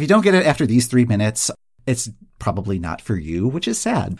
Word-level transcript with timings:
If 0.00 0.04
you 0.04 0.08
don't 0.08 0.24
get 0.24 0.32
it 0.32 0.46
after 0.46 0.64
these 0.64 0.86
three 0.86 1.04
minutes, 1.04 1.50
it's 1.86 2.08
probably 2.38 2.78
not 2.78 3.02
for 3.02 3.16
you, 3.16 3.46
which 3.46 3.68
is 3.68 3.78
sad. 3.78 4.18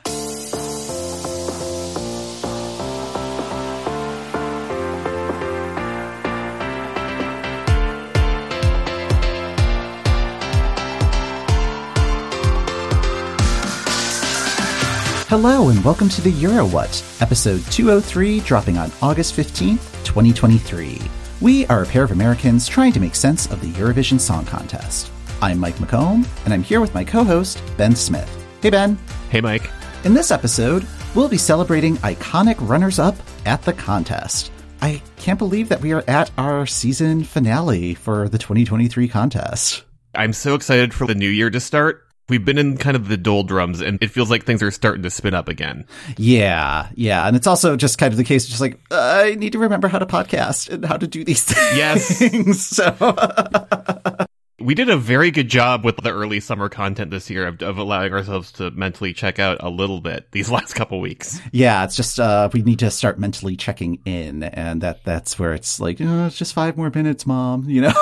Hello 15.28 15.70
and 15.70 15.82
welcome 15.82 16.10
to 16.10 16.20
the 16.20 16.30
Euro 16.40 16.66
What, 16.66 17.02
episode 17.22 17.62
203, 17.72 18.40
dropping 18.40 18.76
on 18.76 18.92
August 19.00 19.34
15th, 19.34 20.04
2023. 20.04 21.00
We 21.40 21.64
are 21.68 21.84
a 21.84 21.86
pair 21.86 22.02
of 22.02 22.10
Americans 22.10 22.68
trying 22.68 22.92
to 22.92 23.00
make 23.00 23.14
sense 23.14 23.46
of 23.46 23.62
the 23.62 23.68
Eurovision 23.68 24.20
Song 24.20 24.44
Contest. 24.44 25.10
I'm 25.42 25.58
Mike 25.58 25.76
McComb, 25.76 26.26
and 26.44 26.52
I'm 26.52 26.62
here 26.62 26.82
with 26.82 26.92
my 26.92 27.02
co 27.02 27.24
host, 27.24 27.62
Ben 27.78 27.96
Smith. 27.96 28.28
Hey, 28.60 28.68
Ben. 28.68 28.98
Hey, 29.30 29.40
Mike. 29.40 29.70
In 30.04 30.12
this 30.12 30.30
episode, 30.30 30.86
we'll 31.14 31.30
be 31.30 31.38
celebrating 31.38 31.96
iconic 31.98 32.56
runners 32.60 32.98
up 32.98 33.16
at 33.46 33.62
the 33.62 33.72
contest. 33.72 34.52
I 34.82 35.00
can't 35.16 35.38
believe 35.38 35.70
that 35.70 35.80
we 35.80 35.92
are 35.92 36.04
at 36.06 36.30
our 36.36 36.66
season 36.66 37.24
finale 37.24 37.94
for 37.94 38.28
the 38.28 38.36
2023 38.36 39.08
contest. 39.08 39.84
I'm 40.14 40.34
so 40.34 40.54
excited 40.54 40.92
for 40.92 41.06
the 41.06 41.14
new 41.14 41.28
year 41.30 41.48
to 41.48 41.60
start. 41.60 42.04
We've 42.28 42.44
been 42.44 42.58
in 42.58 42.76
kind 42.76 42.94
of 42.94 43.08
the 43.08 43.16
doldrums 43.16 43.80
and 43.80 43.98
it 44.02 44.10
feels 44.10 44.30
like 44.30 44.44
things 44.44 44.62
are 44.62 44.70
starting 44.70 45.02
to 45.04 45.10
spin 45.10 45.32
up 45.34 45.48
again. 45.48 45.86
Yeah, 46.18 46.90
yeah. 46.94 47.26
And 47.26 47.34
it's 47.34 47.46
also 47.46 47.76
just 47.76 47.96
kind 47.96 48.12
of 48.12 48.18
the 48.18 48.24
case, 48.24 48.46
just 48.46 48.60
like, 48.60 48.78
I 48.90 49.36
need 49.36 49.52
to 49.52 49.58
remember 49.58 49.88
how 49.88 49.98
to 49.98 50.06
podcast 50.06 50.68
and 50.68 50.84
how 50.84 50.98
to 50.98 51.06
do 51.06 51.24
these 51.24 51.42
things. 51.44 51.76
Yes. 51.76 52.66
so. 52.68 54.26
we 54.60 54.74
did 54.74 54.88
a 54.90 54.96
very 54.96 55.30
good 55.30 55.48
job 55.48 55.84
with 55.84 55.96
the 55.96 56.12
early 56.12 56.40
summer 56.40 56.68
content 56.68 57.10
this 57.10 57.30
year 57.30 57.46
of, 57.46 57.62
of, 57.62 57.78
allowing 57.78 58.12
ourselves 58.12 58.52
to 58.52 58.70
mentally 58.72 59.12
check 59.12 59.38
out 59.38 59.56
a 59.60 59.70
little 59.70 60.00
bit 60.00 60.30
these 60.32 60.50
last 60.52 60.74
couple 60.74 61.00
weeks. 61.00 61.40
Yeah, 61.52 61.84
it's 61.84 61.96
just 61.96 62.20
uh, 62.20 62.48
we 62.52 62.62
need 62.62 62.78
to 62.80 62.90
start 62.90 63.18
mentally 63.18 63.56
checking 63.56 64.00
in, 64.04 64.42
and 64.42 64.82
that 64.82 65.04
that's 65.04 65.38
where 65.38 65.54
it's 65.54 65.80
like, 65.80 65.98
oh, 66.00 66.26
it's 66.26 66.36
just 66.36 66.52
five 66.52 66.76
more 66.76 66.90
minutes, 66.94 67.26
mom. 67.26 67.68
You 67.70 67.82
know. 67.82 67.92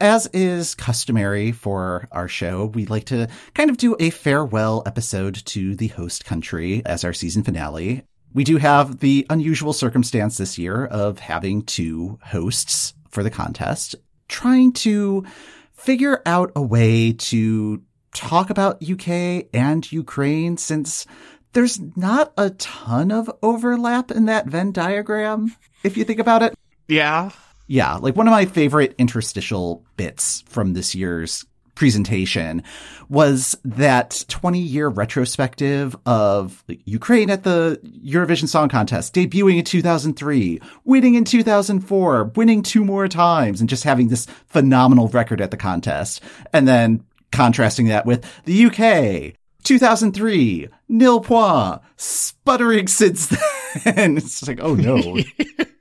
As 0.00 0.26
is 0.32 0.74
customary 0.74 1.52
for 1.52 2.08
our 2.10 2.26
show, 2.26 2.66
we 2.66 2.86
like 2.86 3.04
to 3.06 3.28
kind 3.54 3.70
of 3.70 3.76
do 3.76 3.94
a 4.00 4.10
farewell 4.10 4.82
episode 4.84 5.36
to 5.46 5.76
the 5.76 5.86
host 5.88 6.24
country 6.24 6.82
as 6.84 7.04
our 7.04 7.12
season 7.12 7.44
finale. 7.44 8.02
We 8.34 8.42
do 8.42 8.56
have 8.56 8.98
the 8.98 9.24
unusual 9.30 9.72
circumstance 9.72 10.36
this 10.38 10.58
year 10.58 10.86
of 10.86 11.20
having 11.20 11.62
two 11.62 12.18
hosts 12.24 12.94
for 13.12 13.22
the 13.22 13.30
contest, 13.30 13.94
trying 14.28 14.72
to 14.72 15.24
figure 15.72 16.20
out 16.26 16.50
a 16.56 16.62
way 16.62 17.12
to 17.12 17.82
talk 18.14 18.50
about 18.50 18.82
UK 18.82 19.46
and 19.54 19.90
Ukraine 19.92 20.56
since 20.56 21.06
there's 21.52 21.80
not 21.96 22.32
a 22.36 22.50
ton 22.50 23.10
of 23.10 23.30
overlap 23.42 24.10
in 24.10 24.24
that 24.24 24.46
Venn 24.46 24.72
diagram, 24.72 25.54
if 25.84 25.96
you 25.96 26.04
think 26.04 26.18
about 26.18 26.42
it. 26.42 26.54
Yeah. 26.88 27.30
Yeah, 27.68 27.94
like 27.96 28.16
one 28.16 28.26
of 28.26 28.32
my 28.32 28.46
favorite 28.46 28.94
interstitial 28.98 29.84
bits 29.96 30.42
from 30.48 30.72
this 30.72 30.94
year's 30.94 31.44
presentation 31.82 32.62
was 33.08 33.58
that 33.64 34.24
20 34.28 34.60
year 34.60 34.86
retrospective 34.86 35.96
of 36.06 36.62
Ukraine 36.84 37.28
at 37.28 37.42
the 37.42 37.80
Eurovision 38.06 38.46
Song 38.46 38.68
Contest, 38.68 39.12
debuting 39.12 39.58
in 39.58 39.64
2003, 39.64 40.60
winning 40.84 41.16
in 41.16 41.24
2004, 41.24 42.30
winning 42.36 42.62
two 42.62 42.84
more 42.84 43.08
times, 43.08 43.58
and 43.58 43.68
just 43.68 43.82
having 43.82 44.06
this 44.06 44.26
phenomenal 44.46 45.08
record 45.08 45.40
at 45.40 45.50
the 45.50 45.56
contest. 45.56 46.22
And 46.52 46.68
then 46.68 47.02
contrasting 47.32 47.88
that 47.88 48.06
with 48.06 48.24
the 48.44 48.66
UK, 48.66 49.34
2003, 49.64 50.68
nil 50.88 51.20
point, 51.20 51.80
sputtering 51.96 52.86
since 52.86 53.26
then. 53.84 54.18
it's 54.18 54.46
like, 54.46 54.60
oh 54.62 54.76
no. 54.76 55.18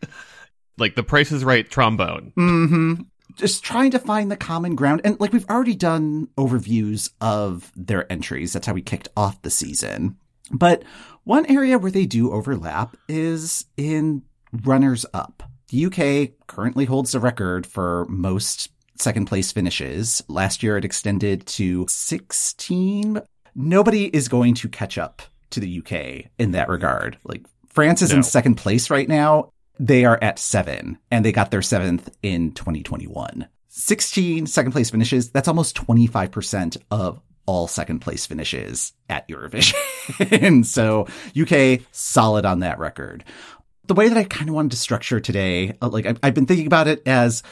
like 0.80 0.96
the 0.96 1.04
price 1.04 1.32
is 1.32 1.46
right 1.46 1.70
trombone. 1.70 2.34
Mm-hmm. 2.36 3.02
Just 3.36 3.64
trying 3.64 3.92
to 3.92 4.00
find 4.00 4.32
the 4.32 4.38
common 4.38 4.76
ground. 4.76 5.02
And 5.04 5.20
like 5.20 5.34
we've 5.34 5.50
already 5.50 5.76
done 5.76 6.28
overviews 6.38 7.10
of 7.22 7.72
their 7.76 8.12
entries. 8.12 8.54
That's 8.54 8.68
how 8.68 8.74
we 8.74 8.82
kicked 8.82 9.10
off 9.16 9.42
the 9.42 9.50
season. 9.50 10.18
But 10.52 10.84
one 11.24 11.46
area 11.46 11.78
where 11.78 11.92
they 11.92 12.06
do 12.06 12.32
overlap 12.32 12.98
is 13.08 13.66
in 13.78 14.24
runners 14.64 15.06
up. 15.14 15.44
The 15.70 15.86
UK 15.86 16.48
currently 16.48 16.86
holds 16.86 17.14
the 17.14 17.20
record 17.20 17.66
for 17.66 18.06
most 18.10 18.70
second 18.98 19.26
place 19.26 19.52
finishes. 19.52 20.22
Last 20.28 20.62
year 20.62 20.78
it 20.78 20.86
extended 20.86 21.46
to 21.48 21.86
16. 21.90 23.22
Nobody 23.56 24.06
is 24.06 24.28
going 24.28 24.56
to 24.56 24.70
catch 24.70 24.98
up 24.98 25.22
to 25.52 25.60
the 25.60 25.80
UK 25.80 26.32
in 26.38 26.52
that 26.52 26.70
regard. 26.70 27.18
Like 27.24 27.46
France 27.70 28.02
is 28.02 28.12
no. 28.12 28.18
in 28.18 28.24
second 28.24 28.56
place 28.56 28.90
right 28.90 29.08
now 29.08 29.52
they 29.80 30.06
are 30.06 30.20
at 30.22 30.40
seven 30.40 30.98
and 31.10 31.26
they 31.26 31.32
got 31.32 31.52
their 31.52 31.62
seventh 31.62 32.10
in 32.22 32.52
2021. 32.52 33.48
16 33.70 34.48
second 34.48 34.72
place 34.72 34.90
finishes. 34.90 35.32
That's 35.32 35.48
almost 35.48 35.76
25% 35.76 36.78
of 36.92 37.22
all 37.46 37.68
second 37.68 38.00
place 38.00 38.26
finishes 38.26 38.94
at 39.10 39.28
Eurovision. 39.28 39.76
And 40.44 40.68
so 40.68 41.08
UK 41.40 41.82
solid 41.92 42.46
on 42.46 42.60
that 42.60 42.80
record. 42.80 43.24
The 43.88 43.94
way 43.94 44.08
that 44.10 44.18
I 44.18 44.24
kind 44.24 44.50
of 44.50 44.56
wanted 44.56 44.72
to 44.72 44.78
structure 44.78 45.20
today, 45.20 45.78
uh, 45.82 45.90
like 45.90 46.06
I've 46.22 46.34
been 46.34 46.46
thinking 46.46 46.68
about 46.68 46.88
it 46.88 47.02
as 47.08 47.44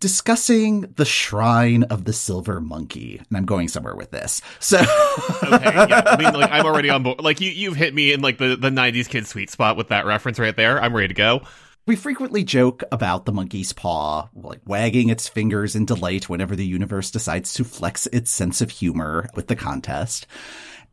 discussing 0.00 0.92
the 0.96 1.04
shrine 1.04 1.84
of 1.84 2.04
the 2.04 2.12
silver 2.12 2.60
monkey 2.60 3.18
and 3.28 3.36
i'm 3.36 3.44
going 3.44 3.68
somewhere 3.68 3.94
with 3.94 4.10
this. 4.10 4.42
So 4.58 4.78
okay 4.78 5.72
yeah 5.72 6.02
i 6.06 6.16
mean 6.16 6.32
like 6.34 6.50
i'm 6.50 6.66
already 6.66 6.90
on 6.90 7.02
board. 7.02 7.20
Like 7.20 7.40
you 7.40 7.50
you've 7.50 7.76
hit 7.76 7.94
me 7.94 8.12
in 8.12 8.20
like 8.20 8.38
the 8.38 8.56
the 8.56 8.70
90s 8.70 9.08
kid 9.08 9.26
sweet 9.26 9.50
spot 9.50 9.76
with 9.76 9.88
that 9.88 10.06
reference 10.06 10.38
right 10.38 10.56
there. 10.56 10.82
I'm 10.82 10.94
ready 10.94 11.08
to 11.08 11.14
go. 11.14 11.42
We 11.86 11.96
frequently 11.96 12.44
joke 12.44 12.84
about 12.92 13.24
the 13.24 13.32
monkey's 13.32 13.72
paw, 13.72 14.28
like 14.34 14.60
wagging 14.66 15.08
its 15.08 15.28
fingers 15.28 15.74
in 15.74 15.86
delight 15.86 16.28
whenever 16.28 16.54
the 16.54 16.66
universe 16.66 17.10
decides 17.10 17.54
to 17.54 17.64
flex 17.64 18.06
its 18.08 18.30
sense 18.30 18.60
of 18.60 18.70
humor 18.70 19.28
with 19.34 19.48
the 19.48 19.56
contest. 19.56 20.26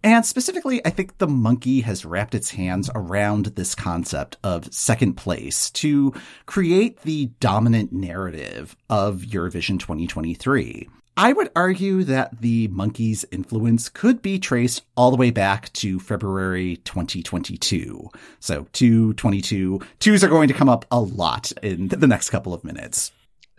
And 0.03 0.25
specifically, 0.25 0.85
I 0.85 0.90
think 0.90 1.18
the 1.18 1.28
monkey 1.28 1.81
has 1.81 2.06
wrapped 2.06 2.35
its 2.35 2.52
hands 2.52 2.90
around 2.94 3.47
this 3.47 3.75
concept 3.75 4.38
of 4.44 4.74
second 4.74 5.16
place 5.16 5.69
to 5.72 6.13
create 6.46 7.02
the 7.02 7.31
dominant 7.40 7.91
narrative 7.91 8.75
of 8.90 9.22
Eurovision 9.22 9.80
2023. 9.80 10.88
I 11.19 11.34
would 11.34 11.50
argue 11.56 12.03
that 12.03 12.41
the 12.41 12.68
monkey's 12.68 13.25
influence 13.31 13.90
could 13.90 14.22
be 14.22 14.38
traced 14.38 14.84
all 14.96 15.09
the 15.09 15.18
way 15.18 15.31
back 15.31 15.74
to 15.74 16.00
February 16.00 16.78
2022. 16.78 18.12
So 18.40 18.68
222. 18.74 19.81
Twos 19.97 20.24
are 20.24 20.28
going 20.28 20.47
to 20.47 20.53
come 20.53 20.69
up 20.69 20.86
a 20.91 21.00
lot 21.00 21.52
in 21.63 21.88
the 21.88 22.06
next 22.06 22.30
couple 22.30 22.53
of 22.53 22.63
minutes. 22.63 23.12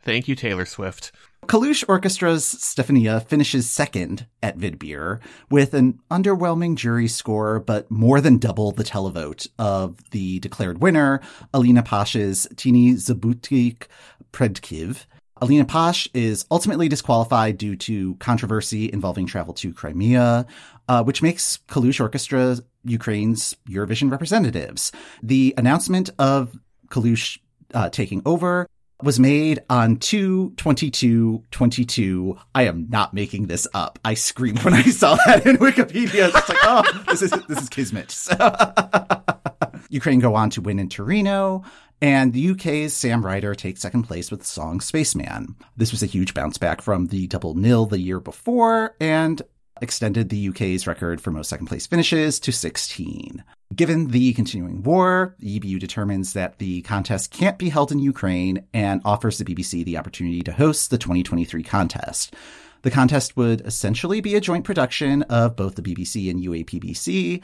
Thank 0.03 0.29
you, 0.29 0.37
Taylor 0.37 0.65
Swift. 0.67 1.11
Kalush 1.47 1.83
Orchestra's 1.87 2.45
Stefania 2.45 3.25
finishes 3.27 3.71
second 3.71 4.27
at 4.43 4.59
Vidbir 4.59 5.21
with 5.51 5.73
an 5.73 5.99
underwhelming 6.11 6.75
jury 6.75 7.09
score, 7.09 7.59
but 7.59 7.91
more 7.91 8.21
than 8.21 8.37
double 8.37 8.71
the 8.71 8.85
televote 8.85 9.49
of 9.59 9.97
the 10.11 10.41
declared 10.41 10.83
winner, 10.83 11.23
Alina 11.55 11.83
Pash's 11.83 12.47
Tini 12.57 12.93
Zabutykh 12.95 13.85
Predkiv. 14.31 15.07
Alina 15.41 15.65
Pash 15.65 16.09
is 16.13 16.45
ultimately 16.51 16.89
disqualified 16.89 17.57
due 17.57 17.77
to 17.77 18.17
controversy 18.17 18.93
involving 18.93 19.27
travel 19.27 19.55
to 19.55 19.73
Crimea, 19.73 20.47
uh, 20.89 21.03
which 21.05 21.23
makes 21.23 21.59
Kalush 21.69 22.01
Orchestra 22.01 22.59
Ukraine's 22.85 23.57
Eurovision 23.69 24.11
representatives. 24.11 24.93
The 25.23 25.55
announcement 25.57 26.11
of 26.19 26.59
Kalush 26.89 27.39
uh, 27.73 27.89
taking 27.89 28.23
over 28.27 28.67
was 29.03 29.21
made 29.21 29.61
on 29.71 29.97
2 29.97 30.55
22 30.57 31.45
22. 31.51 32.39
I 32.55 32.65
am 32.65 32.87
not 32.89 33.15
making 33.15 33.47
this 33.47 33.67
up. 33.75 33.99
I 34.05 34.15
screamed 34.15 34.63
when 34.65 34.75
I 34.75 34.83
saw 34.83 35.17
that 35.27 35.47
in 35.47 35.57
Wikipedia. 35.59 36.29
It's 36.29 36.49
like, 36.49 36.59
oh, 36.63 37.03
this 37.09 37.23
is 37.23 37.31
this 37.49 37.63
is 37.63 37.69
kismet. 37.69 38.17
Ukraine 39.91 40.21
go 40.21 40.35
on 40.35 40.51
to 40.51 40.61
win 40.61 40.79
in 40.79 40.89
Torino. 40.89 41.63
And 42.01 42.33
the 42.33 42.51
UK's 42.51 42.95
Sam 42.95 43.27
Ryder 43.27 43.57
takes 43.57 43.81
second 43.81 44.05
place 44.05 44.31
with 44.31 44.41
the 44.41 44.47
song 44.47 44.81
Spaceman. 44.81 45.57
This 45.77 45.91
was 45.91 46.03
a 46.03 46.07
huge 46.07 46.33
bounce 46.33 46.57
back 46.57 46.81
from 46.81 47.09
the 47.09 47.27
double 47.27 47.55
nil 47.55 47.87
the 47.87 47.99
year 47.99 48.21
before 48.21 48.95
and 49.01 49.43
extended 49.83 50.29
the 50.29 50.49
UK's 50.49 50.87
record 50.87 51.21
for 51.21 51.31
most 51.33 51.49
second 51.49 51.67
place 51.67 51.87
finishes 51.87 52.39
to 52.41 52.53
16. 52.53 53.43
Given 53.75 54.09
the 54.09 54.33
continuing 54.33 54.83
war, 54.83 55.35
the 55.39 55.61
EBU 55.61 55.79
determines 55.79 56.33
that 56.33 56.59
the 56.59 56.81
contest 56.83 57.31
can't 57.31 57.59
be 57.59 57.69
held 57.69 57.93
in 57.93 57.99
Ukraine 57.99 58.65
and 58.73 59.03
offers 59.05 59.37
the 59.39 59.45
BBC 59.45 59.85
the 59.85 59.99
opportunity 59.99 60.41
to 60.43 60.53
host 60.53 60.91
the 60.91 60.97
2023 60.97 61.63
contest. 61.63 62.35
The 62.83 62.91
contest 62.91 63.37
would 63.37 63.61
essentially 63.63 64.21
be 64.21 64.37
a 64.37 64.41
joint 64.41 64.65
production 64.65 65.23
of 65.25 65.55
both 65.55 65.75
the 65.75 65.83
BBC 65.83 66.31
and 66.31 66.43
UAPBC, 66.43 67.43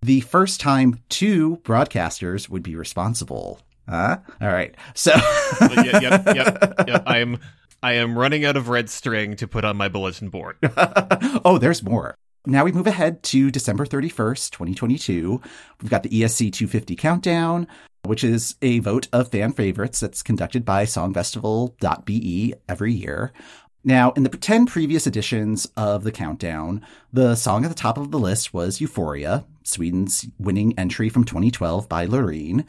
the 0.00 0.20
first 0.20 0.60
time 0.60 1.00
two 1.08 1.56
broadcasters 1.64 2.48
would 2.48 2.62
be 2.62 2.76
responsible. 2.76 3.60
Huh? 3.88 4.18
All 4.40 4.48
right. 4.48 4.74
So 4.94 5.12
yep, 5.60 6.02
yep, 6.02 6.34
yep, 6.34 6.74
yep. 6.86 7.02
I'm 7.06 7.38
I 7.82 7.94
am 7.94 8.16
running 8.16 8.44
out 8.44 8.56
of 8.56 8.68
red 8.68 8.88
string 8.88 9.36
to 9.36 9.48
put 9.48 9.64
on 9.64 9.76
my 9.76 9.88
bulletin 9.88 10.28
board. 10.28 10.56
oh, 11.44 11.58
there's 11.58 11.82
more. 11.82 12.16
Now 12.46 12.64
we 12.64 12.72
move 12.72 12.86
ahead 12.86 13.22
to 13.24 13.50
December 13.50 13.86
31st, 13.86 14.50
2022. 14.50 15.40
We've 15.80 15.90
got 15.90 16.02
the 16.02 16.10
ESC 16.10 16.52
250 16.52 16.94
countdown, 16.94 17.66
which 18.04 18.22
is 18.22 18.56
a 18.60 18.80
vote 18.80 19.08
of 19.14 19.30
fan 19.30 19.54
favorites 19.54 19.98
that's 20.00 20.22
conducted 20.22 20.62
by 20.62 20.84
songfestival.be 20.84 22.54
every 22.68 22.92
year. 22.92 23.32
Now, 23.82 24.12
in 24.12 24.24
the 24.24 24.28
10 24.28 24.66
previous 24.66 25.06
editions 25.06 25.70
of 25.74 26.04
the 26.04 26.12
countdown, 26.12 26.84
the 27.14 27.34
song 27.34 27.64
at 27.64 27.68
the 27.68 27.74
top 27.74 27.96
of 27.96 28.10
the 28.10 28.18
list 28.18 28.52
was 28.52 28.78
Euphoria, 28.78 29.46
Sweden's 29.62 30.26
winning 30.38 30.78
entry 30.78 31.08
from 31.08 31.24
2012 31.24 31.88
by 31.88 32.06
Loreen. 32.06 32.66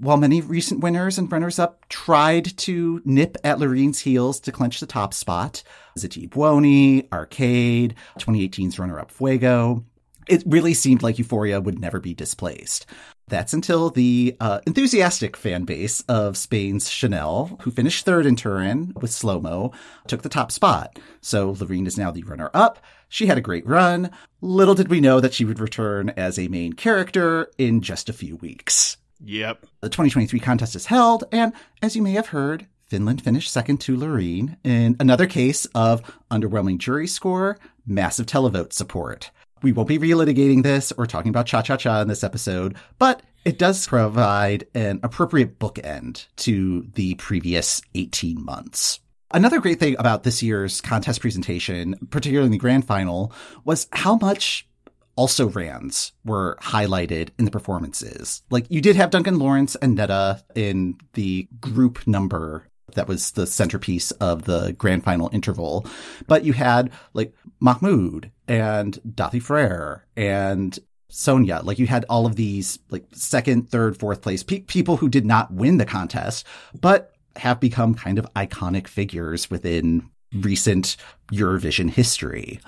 While 0.00 0.16
many 0.16 0.40
recent 0.40 0.80
winners 0.80 1.18
and 1.18 1.30
runners 1.30 1.58
up 1.58 1.86
tried 1.90 2.56
to 2.56 3.02
nip 3.04 3.36
at 3.44 3.58
Loreen's 3.58 3.98
heels 3.98 4.40
to 4.40 4.50
clinch 4.50 4.80
the 4.80 4.86
top 4.86 5.12
spot, 5.12 5.62
Zitti 5.98 6.30
Buoni, 6.30 7.06
Arcade, 7.12 7.94
2018's 8.18 8.78
runner 8.78 8.98
up 8.98 9.10
Fuego, 9.10 9.84
it 10.26 10.42
really 10.46 10.72
seemed 10.72 11.02
like 11.02 11.18
Euphoria 11.18 11.60
would 11.60 11.78
never 11.78 12.00
be 12.00 12.14
displaced. 12.14 12.86
That's 13.28 13.52
until 13.52 13.90
the 13.90 14.38
uh, 14.40 14.60
enthusiastic 14.66 15.36
fan 15.36 15.64
base 15.64 16.00
of 16.08 16.38
Spain's 16.38 16.88
Chanel, 16.88 17.58
who 17.60 17.70
finished 17.70 18.06
third 18.06 18.24
in 18.24 18.36
Turin 18.36 18.94
with 19.02 19.10
Slow 19.10 19.38
Mo, 19.38 19.70
took 20.06 20.22
the 20.22 20.30
top 20.30 20.50
spot. 20.50 20.98
So 21.20 21.54
Loreen 21.54 21.86
is 21.86 21.98
now 21.98 22.10
the 22.10 22.22
runner 22.22 22.50
up. 22.54 22.78
She 23.10 23.26
had 23.26 23.36
a 23.36 23.42
great 23.42 23.66
run. 23.66 24.10
Little 24.40 24.74
did 24.74 24.88
we 24.88 25.02
know 25.02 25.20
that 25.20 25.34
she 25.34 25.44
would 25.44 25.60
return 25.60 26.08
as 26.16 26.38
a 26.38 26.48
main 26.48 26.72
character 26.72 27.50
in 27.58 27.82
just 27.82 28.08
a 28.08 28.14
few 28.14 28.36
weeks. 28.36 28.96
Yep. 29.24 29.66
The 29.80 29.88
2023 29.88 30.40
contest 30.40 30.76
is 30.76 30.86
held, 30.86 31.24
and 31.32 31.52
as 31.82 31.94
you 31.94 32.02
may 32.02 32.12
have 32.12 32.28
heard, 32.28 32.66
Finland 32.86 33.22
finished 33.22 33.52
second 33.52 33.80
to 33.82 33.96
Loreen 33.96 34.56
in 34.64 34.96
another 34.98 35.26
case 35.26 35.64
of 35.74 36.02
underwhelming 36.30 36.78
jury 36.78 37.06
score, 37.06 37.58
massive 37.86 38.26
televote 38.26 38.72
support. 38.72 39.30
We 39.62 39.72
won't 39.72 39.88
be 39.88 39.98
relitigating 39.98 40.62
this 40.62 40.90
or 40.92 41.06
talking 41.06 41.28
about 41.28 41.46
cha 41.46 41.62
cha 41.62 41.76
cha 41.76 42.00
in 42.00 42.08
this 42.08 42.24
episode, 42.24 42.76
but 42.98 43.22
it 43.44 43.58
does 43.58 43.86
provide 43.86 44.66
an 44.74 45.00
appropriate 45.02 45.58
bookend 45.58 46.26
to 46.36 46.86
the 46.94 47.14
previous 47.14 47.80
18 47.94 48.44
months. 48.44 49.00
Another 49.32 49.60
great 49.60 49.78
thing 49.78 49.94
about 49.98 50.24
this 50.24 50.42
year's 50.42 50.80
contest 50.80 51.20
presentation, 51.20 51.94
particularly 52.10 52.46
in 52.46 52.52
the 52.52 52.58
grand 52.58 52.86
final, 52.86 53.32
was 53.64 53.86
how 53.92 54.16
much 54.16 54.66
also 55.16 55.48
rans 55.48 56.12
were 56.24 56.56
highlighted 56.62 57.30
in 57.38 57.44
the 57.44 57.50
performances. 57.50 58.42
Like 58.50 58.66
you 58.68 58.80
did 58.80 58.96
have 58.96 59.10
Duncan 59.10 59.38
Lawrence 59.38 59.76
and 59.76 59.94
Netta 59.94 60.42
in 60.54 60.98
the 61.14 61.48
group 61.60 62.06
number 62.06 62.66
that 62.94 63.08
was 63.08 63.32
the 63.32 63.46
centerpiece 63.46 64.10
of 64.12 64.44
the 64.44 64.72
grand 64.72 65.04
final 65.04 65.30
interval. 65.32 65.86
But 66.26 66.44
you 66.44 66.52
had 66.52 66.90
like 67.14 67.34
Mahmood 67.60 68.30
and 68.48 68.98
Daði 69.06 69.42
Freyr 69.42 70.02
and 70.16 70.78
Sonia. 71.08 71.60
Like 71.62 71.78
you 71.78 71.86
had 71.86 72.04
all 72.08 72.26
of 72.26 72.36
these 72.36 72.78
like 72.90 73.04
second, 73.12 73.68
third, 73.68 73.96
fourth 73.96 74.22
place 74.22 74.42
pe- 74.42 74.60
people 74.60 74.96
who 74.96 75.08
did 75.08 75.26
not 75.26 75.52
win 75.52 75.78
the 75.78 75.84
contest, 75.84 76.46
but 76.80 77.14
have 77.36 77.60
become 77.60 77.94
kind 77.94 78.18
of 78.18 78.32
iconic 78.34 78.88
figures 78.88 79.50
within 79.50 80.08
recent 80.32 80.96
Eurovision 81.32 81.90
history. 81.90 82.60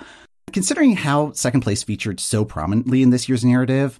Considering 0.53 0.97
how 0.97 1.33
second 1.33 1.63
place 1.63 1.83
featured 1.83 2.21
so 2.21 2.45
prominently 2.45 3.03
in 3.03 3.11
this 3.11 3.29
year's 3.29 3.45
narrative, 3.45 3.99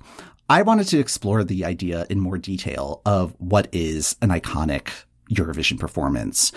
I 0.49 0.63
wanted 0.63 0.87
to 0.89 0.99
explore 0.99 1.45
the 1.45 1.65
idea 1.65 2.07
in 2.11 2.21
more 2.21 2.37
detail 2.37 3.01
of 3.07 3.35
what 3.39 3.69
is 3.73 4.17
an 4.21 4.29
iconic 4.29 4.91
Eurovision 5.31 5.79
performance. 5.79 6.53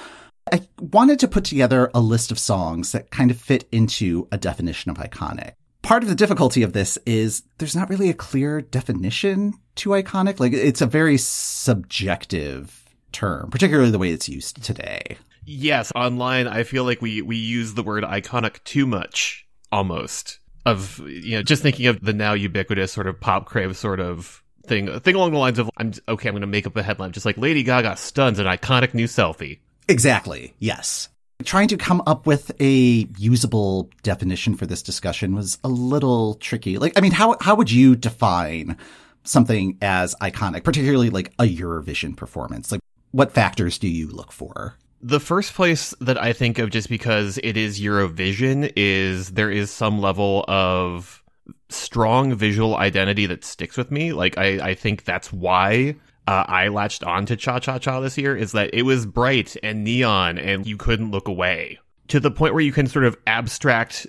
I 0.52 0.68
wanted 0.80 1.20
to 1.20 1.28
put 1.28 1.46
together 1.46 1.90
a 1.94 2.02
list 2.02 2.30
of 2.30 2.38
songs 2.38 2.92
that 2.92 3.10
kind 3.10 3.32
of 3.32 3.40
fit 3.40 3.68
into 3.72 4.28
a 4.32 4.38
definition 4.38 4.92
of 4.92 4.98
iconic. 4.98 5.54
Part 5.82 6.04
of 6.04 6.10
the 6.10 6.16
difficulty 6.16 6.62
of 6.62 6.74
this 6.74 6.98
is 7.06 7.44
there's 7.58 7.76
not 7.76 7.90
really 7.90 8.10
a 8.10 8.14
clear 8.14 8.62
definition 8.62 9.54
to 9.76 9.92
iconic. 9.92 10.40
Like 10.40 10.54
it's 10.54 10.82
a 10.82 10.88
very 10.88 11.18
subjective 11.18 12.84
term, 13.12 13.50
particularly 13.50 13.92
the 13.92 14.00
way 14.00 14.10
it's 14.10 14.28
used 14.28 14.62
today. 14.64 15.18
Yes, 15.46 15.92
online 15.96 16.48
I 16.48 16.64
feel 16.64 16.84
like 16.84 17.02
we 17.02 17.22
we 17.22 17.38
use 17.38 17.76
the 17.76 17.84
word 17.84 18.04
iconic 18.04 18.64
too 18.64 18.86
much 18.86 19.45
almost. 19.76 20.40
Of 20.66 21.00
you 21.08 21.36
know, 21.36 21.44
just 21.44 21.62
thinking 21.62 21.86
of 21.86 22.02
the 22.02 22.14
now 22.14 22.34
ubiquitous 22.34 22.92
sort 22.92 23.06
of 23.06 23.20
pop 23.20 23.46
crave 23.46 23.78
sort 23.78 24.00
of 24.00 24.42
thing, 24.66 25.00
thing 25.02 25.14
along 25.14 25.32
the 25.32 25.38
lines 25.38 25.60
of 25.60 25.70
I'm 25.78 25.94
okay, 26.10 26.30
I'm 26.30 26.34
going 26.34 26.42
to 26.42 26.48
make 26.48 26.66
up 26.66 26.76
a 26.76 26.82
headline 26.82 27.12
just 27.12 27.26
like 27.26 27.38
Lady 27.38 27.62
Gaga 27.62 27.98
stuns 27.98 28.40
an 28.40 28.48
iconic 28.48 28.96
new 28.96 29.06
selfie. 29.06 29.60
Exactly. 29.88 30.56
Yes. 30.58 31.10
Trying 31.44 31.68
to 31.68 31.78
come 31.78 32.02
up 32.08 32.26
with 32.26 32.52
a 32.60 33.08
usable 33.18 33.92
definition 34.02 34.56
for 34.56 34.66
this 34.66 34.82
discussion 34.82 35.36
was 35.36 35.60
a 35.64 35.68
little 35.68 36.36
tricky. 36.36 36.80
Like, 36.80 36.98
I 36.98 37.02
mean, 37.02 37.12
how 37.12 37.36
how 37.42 37.54
would 37.56 37.70
you 37.70 37.96
define 37.96 38.78
something 39.24 39.78
as 39.82 40.16
iconic, 40.16 40.64
particularly 40.64 41.12
like 41.12 41.32
a 41.38 41.44
Eurovision 41.44 42.16
performance? 42.16 42.72
Like, 42.72 42.82
what 43.12 43.34
factors 43.34 43.78
do 43.78 43.88
you 43.88 44.08
look 44.08 44.32
for? 44.32 44.78
The 45.02 45.20
first 45.20 45.54
place 45.54 45.94
that 46.02 46.22
I 46.22 46.34
think 46.34 46.58
of 46.58 46.72
just 46.72 46.90
because 46.90 47.38
it 47.44 47.58
is 47.58 47.80
Eurovision 47.80 48.72
is 48.76 49.32
there 49.32 49.52
is 49.52 49.70
some 49.70 50.00
level 50.00 50.46
of 50.48 51.24
strong 51.70 52.34
visual 52.36 52.76
identity 52.76 53.26
that 53.28 53.44
sticks 53.44 53.78
with 53.78 53.92
me. 53.92 54.14
Like 54.14 54.38
I, 54.38 54.70
I 54.70 54.74
think 54.76 55.04
that's 55.04 55.32
why 55.32 55.96
uh, 56.28 56.46
I 56.48 56.70
latched 56.70 57.04
on 57.04 57.26
to 57.28 57.36
Cha 57.36 57.60
Cha 57.60 57.78
Cha 57.78 58.00
this 58.00 58.18
year 58.18 58.36
is 58.36 58.54
that 58.54 58.74
it 58.74 58.84
was 58.84 59.06
bright 59.06 59.56
and 59.62 59.84
neon 59.84 60.38
and 60.38 60.66
you 60.66 60.78
couldn't 60.78 61.12
look 61.12 61.28
away 61.28 61.80
to 62.08 62.20
the 62.20 62.32
point 62.32 62.54
where 62.54 62.64
you 62.64 62.72
can 62.72 62.88
sort 62.88 63.06
of 63.06 63.18
abstract 63.28 64.08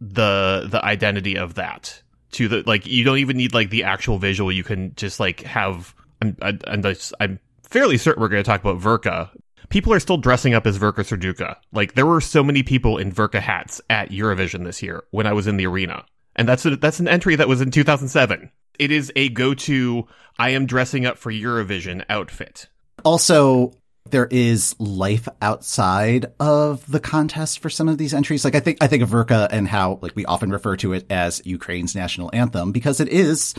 the 0.00 0.66
the 0.70 0.82
identity 0.84 1.36
of 1.36 1.54
that 1.54 2.02
to 2.30 2.46
the 2.48 2.62
like 2.66 2.86
you 2.86 3.04
don't 3.04 3.18
even 3.18 3.36
need 3.36 3.52
like 3.52 3.70
the 3.70 3.84
actual 3.84 4.18
visual 4.18 4.52
you 4.52 4.62
can 4.62 4.94
just 4.94 5.18
like 5.18 5.40
have 5.42 5.94
I'm 6.22 6.36
I, 6.40 6.58
I'm, 6.66 6.82
I'm 7.20 7.40
fairly 7.64 7.98
certain 7.98 8.20
we're 8.20 8.28
going 8.28 8.42
to 8.42 8.48
talk 8.48 8.60
about 8.60 8.78
Verka 8.78 9.30
people 9.68 9.92
are 9.92 10.00
still 10.00 10.16
dressing 10.16 10.54
up 10.54 10.66
as 10.66 10.78
Verka 10.78 11.02
Serduchka. 11.02 11.56
Like 11.72 11.94
there 11.94 12.06
were 12.06 12.20
so 12.20 12.42
many 12.42 12.62
people 12.62 12.98
in 12.98 13.12
Verka 13.12 13.40
hats 13.40 13.80
at 13.90 14.10
Eurovision 14.10 14.64
this 14.64 14.82
year 14.82 15.04
when 15.10 15.26
I 15.26 15.32
was 15.32 15.46
in 15.46 15.56
the 15.56 15.66
arena. 15.66 16.04
And 16.36 16.48
that's 16.48 16.64
a, 16.64 16.76
that's 16.76 17.00
an 17.00 17.08
entry 17.08 17.36
that 17.36 17.48
was 17.48 17.60
in 17.60 17.70
2007. 17.70 18.50
It 18.78 18.92
is 18.92 19.12
a 19.16 19.28
go-to 19.30 20.06
I 20.38 20.50
am 20.50 20.66
dressing 20.66 21.04
up 21.04 21.18
for 21.18 21.32
Eurovision 21.32 22.04
outfit. 22.08 22.68
Also, 23.04 23.72
there 24.10 24.28
is 24.30 24.74
life 24.78 25.28
outside 25.42 26.26
of 26.40 26.90
the 26.90 27.00
contest 27.00 27.58
for 27.58 27.70
some 27.70 27.88
of 27.88 27.98
these 27.98 28.14
entries. 28.14 28.44
Like 28.44 28.54
I 28.54 28.60
think 28.60 28.78
I 28.80 28.86
think 28.86 29.02
of 29.02 29.10
Verka 29.10 29.48
and 29.50 29.68
how 29.68 29.98
like 30.00 30.16
we 30.16 30.24
often 30.24 30.50
refer 30.50 30.76
to 30.76 30.92
it 30.92 31.10
as 31.10 31.42
Ukraine's 31.44 31.94
national 31.94 32.30
anthem 32.32 32.72
because 32.72 33.00
it 33.00 33.08
is 33.08 33.54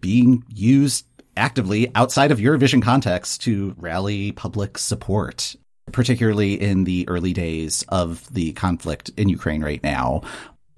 being 0.00 0.44
used 0.48 1.06
actively 1.38 1.90
outside 1.94 2.30
of 2.30 2.38
Eurovision 2.38 2.82
context 2.82 3.40
to 3.42 3.74
rally 3.78 4.32
public 4.32 4.76
support, 4.76 5.56
particularly 5.92 6.60
in 6.60 6.84
the 6.84 7.08
early 7.08 7.32
days 7.32 7.84
of 7.88 8.32
the 8.32 8.52
conflict 8.52 9.10
in 9.16 9.28
Ukraine 9.28 9.62
right 9.62 9.82
now. 9.82 10.22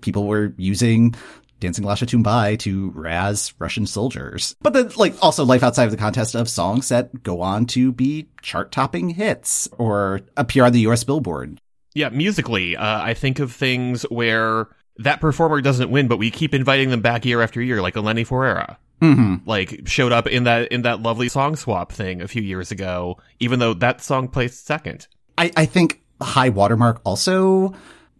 People 0.01 0.27
were 0.29 0.55
using 0.57 1.15
Dancing 1.61 1.85
Lasha 1.85 2.07
Tumbai 2.07 2.59
to 2.61 2.91
razz 2.93 3.53
Russian 3.59 3.87
soldiers. 3.87 4.57
But 4.63 4.73
then, 4.73 4.91
like, 4.97 5.15
also 5.23 5.45
life 5.45 5.63
outside 5.63 5.85
of 5.85 5.91
the 5.91 5.97
contest 5.97 6.35
of 6.35 6.49
songs 6.49 6.89
that 6.89 7.23
go 7.23 7.43
on 7.43 7.67
to 7.67 7.93
be 7.93 8.29
chart 8.43 8.73
topping 8.73 9.11
hits 9.11 9.69
or 9.79 10.21
appear 10.37 10.65
on 10.65 10.73
the 10.73 10.81
US 10.81 11.05
Billboard. 11.05 11.61
Yeah, 11.95 12.09
musically, 12.09 12.77
uh, 12.77 13.03
I 13.03 13.15
think 13.15 13.41
of 13.41 13.53
things 13.53 14.03
where 14.05 14.69
that 14.97 15.21
performer 15.21 15.61
doesn't 15.61 15.91
win, 15.91 16.09
but 16.09 16.19
we 16.19 16.31
keep 16.31 16.55
inviting 16.55 16.91
them 16.91 17.01
back 17.01 17.25
year 17.25 17.43
after 17.43 17.61
year, 17.61 17.83
like 17.83 17.95
Eleni 17.95 18.27
Foureira. 18.27 18.77
Mm-hmm. 19.01 19.49
Like 19.49 19.87
showed 19.87 20.13
up 20.13 20.27
in 20.27 20.45
that 20.45 20.71
in 20.73 20.83
that 20.83 21.01
lovely 21.01 21.29
song 21.29 21.57
swap 21.57 21.93
thing 21.93 22.21
a 22.21 22.29
few 22.29 22.43
years 22.43 22.71
ago, 22.71 23.19
even 23.39 23.59
though 23.59 23.75
that 23.75 24.03
song 24.03 24.29
placed 24.29 24.67
second. 24.67 25.07
I, 25.39 25.51
I 25.57 25.65
think 25.65 26.03
high 26.21 26.51
watermark 26.51 27.01
also 27.05 27.75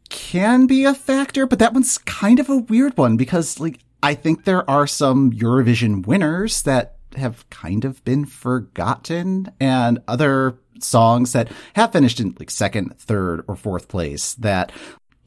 can 0.09 0.67
be 0.67 0.85
a 0.85 0.95
factor, 0.95 1.47
but 1.47 1.59
that 1.59 1.75
one's 1.75 1.99
kind 1.99 2.39
of 2.39 2.49
a 2.49 2.57
weird 2.57 2.97
one 2.97 3.17
because 3.17 3.61
like 3.61 3.81
I 4.03 4.15
think 4.15 4.45
there 4.45 4.69
are 4.69 4.87
some 4.87 5.33
Eurovision 5.33 6.07
winners 6.07 6.63
that 6.63 6.97
have 7.17 7.49
kind 7.51 7.85
of 7.85 8.03
been 8.05 8.25
forgotten 8.25 9.53
and 9.61 9.99
other 10.09 10.59
songs 10.81 11.33
that 11.33 11.51
have 11.75 11.93
finished 11.93 12.21
in 12.21 12.35
like 12.39 12.51
second, 12.51 12.99
third, 12.99 13.45
or 13.47 13.57
fourth 13.57 13.89
place 13.89 14.35
that 14.35 14.73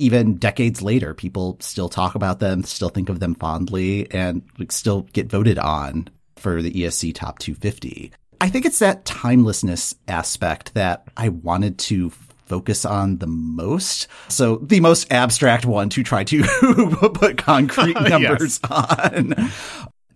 even 0.04 0.36
decades 0.36 0.82
later, 0.82 1.14
people 1.14 1.58
still 1.62 1.88
talk 1.88 2.16
about 2.16 2.40
them, 2.40 2.64
still 2.64 2.90
think 2.90 3.08
of 3.08 3.20
them 3.22 3.36
fondly, 3.36 4.12
and 4.12 4.44
still 4.70 5.04
get 5.14 5.30
voted 5.30 5.58
on 5.58 6.10
for 6.36 6.62
the 6.62 6.72
ESC 6.72 7.16
Top 7.16 7.40
250. 7.40 8.12
I 8.42 8.50
think 8.50 8.66
it's 8.66 8.80
that 8.80 9.06
timelessness 9.06 9.96
aspect 10.10 10.74
that 10.74 11.08
I 11.16 11.30
wanted 11.30 11.78
to 11.80 12.10
focus 12.46 12.84
on 12.84 13.20
the 13.20 13.28
most. 13.28 14.08
So 14.28 14.58
the 14.58 14.82
most 14.82 15.10
abstract 15.12 15.66
one 15.66 15.88
to 15.90 16.04
try 16.04 16.26
to 16.26 16.44
put 17.14 17.38
concrete 17.38 18.00
numbers 18.02 18.60
on. 18.70 19.34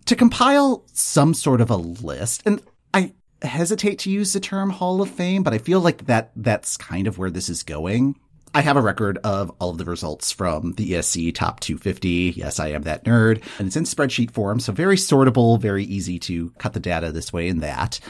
To 0.04 0.16
compile 0.16 0.84
some 0.92 1.32
sort 1.32 1.62
of 1.62 1.70
a 1.70 1.76
list, 1.76 2.42
and 2.44 2.60
I 2.92 3.14
hesitate 3.40 4.00
to 4.00 4.10
use 4.10 4.34
the 4.34 4.40
term 4.40 4.68
Hall 4.70 5.00
of 5.00 5.10
Fame, 5.10 5.42
but 5.42 5.54
I 5.54 5.58
feel 5.58 5.80
like 5.80 6.06
that 6.06 6.32
that's 6.36 6.76
kind 6.76 7.06
of 7.06 7.16
where 7.16 7.30
this 7.30 7.48
is 7.48 7.62
going. 7.62 8.16
I 8.54 8.62
have 8.62 8.76
a 8.76 8.82
record 8.82 9.18
of 9.18 9.50
all 9.58 9.70
of 9.70 9.78
the 9.78 9.84
results 9.84 10.32
from 10.32 10.72
the 10.72 10.92
ESC 10.92 11.34
Top 11.34 11.60
250. 11.60 12.34
Yes, 12.36 12.58
I 12.58 12.68
am 12.68 12.82
that 12.82 13.04
nerd. 13.04 13.42
And 13.58 13.66
it's 13.66 13.76
in 13.76 13.84
spreadsheet 13.84 14.30
form, 14.30 14.60
so 14.60 14.72
very 14.72 14.96
sortable, 14.96 15.60
very 15.60 15.84
easy 15.84 16.18
to 16.20 16.50
cut 16.58 16.72
the 16.72 16.80
data 16.80 17.12
this 17.12 17.32
way 17.32 17.48
and 17.48 17.62
that. 17.62 18.00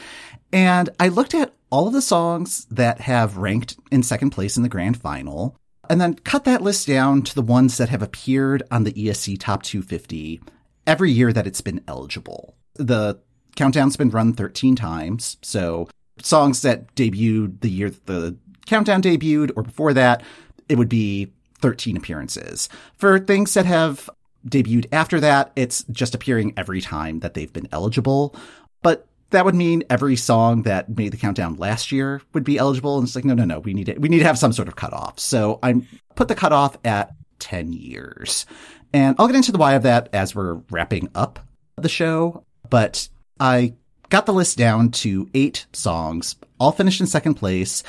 And 0.51 0.89
I 0.99 1.09
looked 1.09 1.35
at 1.35 1.53
all 1.69 1.87
of 1.87 1.93
the 1.93 2.01
songs 2.01 2.65
that 2.71 3.01
have 3.01 3.37
ranked 3.37 3.77
in 3.91 4.01
second 4.01 4.31
place 4.31 4.57
in 4.57 4.63
the 4.63 4.69
grand 4.69 4.99
final, 4.99 5.55
and 5.89 5.99
then 5.99 6.15
cut 6.15 6.45
that 6.45 6.61
list 6.61 6.87
down 6.87 7.21
to 7.23 7.35
the 7.35 7.41
ones 7.41 7.77
that 7.77 7.89
have 7.89 8.01
appeared 8.01 8.63
on 8.71 8.83
the 8.83 8.93
ESC 8.93 9.39
Top 9.39 9.63
250 9.63 10.41
every 10.87 11.11
year 11.11 11.31
that 11.33 11.47
it's 11.47 11.61
been 11.61 11.83
eligible. 11.87 12.55
The 12.75 13.19
countdown's 13.55 13.97
been 13.97 14.09
run 14.09 14.33
13 14.33 14.75
times, 14.75 15.37
so 15.41 15.89
songs 16.21 16.61
that 16.61 16.95
debuted 16.95 17.61
the 17.61 17.69
year 17.69 17.89
that 17.89 18.05
the 18.05 18.37
countdown 18.69 19.01
debuted 19.01 19.51
or 19.55 19.63
before 19.63 19.93
that, 19.93 20.23
it 20.67 20.77
would 20.77 20.89
be 20.89 21.31
13 21.61 21.97
appearances. 21.97 22.69
For 22.95 23.19
things 23.19 23.53
that 23.53 23.65
have 23.65 24.09
debuted 24.47 24.87
after 24.91 25.19
that, 25.19 25.51
it's 25.55 25.83
just 25.91 26.15
appearing 26.15 26.53
every 26.55 26.81
time 26.81 27.19
that 27.19 27.33
they've 27.33 27.51
been 27.51 27.67
eligible. 27.71 28.35
But 28.81 29.07
that 29.31 29.45
would 29.45 29.55
mean 29.55 29.83
every 29.89 30.15
song 30.15 30.63
that 30.63 30.95
made 30.95 31.11
the 31.11 31.17
countdown 31.17 31.55
last 31.55 31.91
year 31.91 32.21
would 32.33 32.43
be 32.43 32.57
eligible. 32.57 32.97
And 32.97 33.05
it's 33.07 33.15
like, 33.15 33.25
no, 33.25 33.33
no, 33.33 33.45
no, 33.45 33.59
we 33.59 33.73
need 33.73 33.89
it. 33.89 33.99
We 33.99 34.09
need 34.09 34.19
to 34.19 34.25
have 34.25 34.39
some 34.39 34.53
sort 34.53 34.67
of 34.67 34.75
cutoff. 34.75 35.19
So 35.19 35.59
I 35.61 35.81
put 36.15 36.27
the 36.27 36.35
cutoff 36.35 36.77
at 36.85 37.11
10 37.39 37.73
years. 37.73 38.45
And 38.93 39.15
I'll 39.19 39.27
get 39.27 39.35
into 39.35 39.51
the 39.51 39.57
why 39.57 39.73
of 39.73 39.83
that 39.83 40.09
as 40.13 40.33
we're 40.33 40.55
wrapping 40.71 41.09
up 41.13 41.39
the 41.75 41.89
show. 41.89 42.43
But 42.69 43.07
I 43.39 43.73
got 44.09 44.25
the 44.25 44.33
list 44.33 44.57
down 44.57 44.91
to 44.91 45.29
eight 45.33 45.67
songs, 45.73 46.35
all 46.59 46.71
finished 46.71 46.99
in 46.99 47.07
second 47.07 47.35
place, 47.35 47.83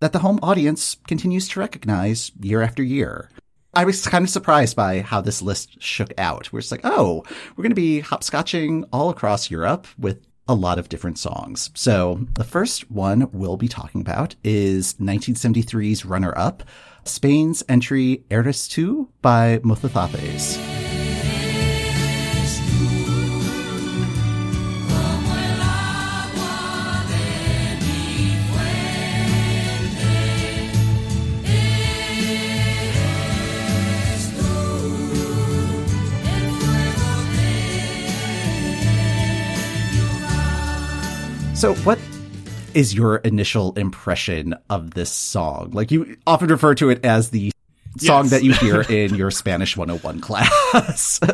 that 0.00 0.12
the 0.12 0.18
home 0.20 0.40
audience 0.42 0.96
continues 1.06 1.48
to 1.48 1.60
recognize 1.60 2.32
year 2.40 2.62
after 2.62 2.82
year. 2.82 3.30
I 3.72 3.84
was 3.84 4.06
kind 4.06 4.24
of 4.24 4.30
surprised 4.30 4.74
by 4.74 5.00
how 5.00 5.20
this 5.20 5.40
list 5.40 5.80
shook 5.80 6.12
out. 6.18 6.52
We're 6.52 6.60
just 6.60 6.72
like, 6.72 6.80
oh, 6.82 7.22
we're 7.54 7.62
going 7.62 7.70
to 7.70 7.76
be 7.76 8.02
hopscotching 8.02 8.84
all 8.92 9.10
across 9.10 9.50
Europe 9.50 9.86
with 9.96 10.26
a 10.48 10.54
lot 10.54 10.80
of 10.80 10.88
different 10.88 11.18
songs. 11.18 11.70
So 11.74 12.26
the 12.34 12.42
first 12.42 12.90
one 12.90 13.30
we'll 13.30 13.56
be 13.56 13.68
talking 13.68 14.00
about 14.00 14.34
is 14.42 14.94
1973's 14.94 16.04
runner 16.04 16.36
up, 16.36 16.64
Spain's 17.04 17.62
entry 17.68 18.24
Eres 18.30 18.66
Tu 18.66 19.08
by 19.22 19.60
Mocedades. 19.62 20.89
So, 41.60 41.74
what 41.74 41.98
is 42.72 42.94
your 42.94 43.16
initial 43.16 43.74
impression 43.74 44.54
of 44.70 44.92
this 44.92 45.12
song? 45.12 45.72
Like, 45.72 45.90
you 45.90 46.16
often 46.26 46.48
refer 46.48 46.74
to 46.76 46.88
it 46.88 47.04
as 47.04 47.28
the 47.28 47.52
song 47.98 48.24
Yes. 48.24 48.30
that 48.30 48.44
you 48.44 48.54
hear 48.54 48.80
in 48.88 49.14
your 49.14 49.30
Spanish 49.30 49.76
101 49.76 50.20
class. 50.22 51.20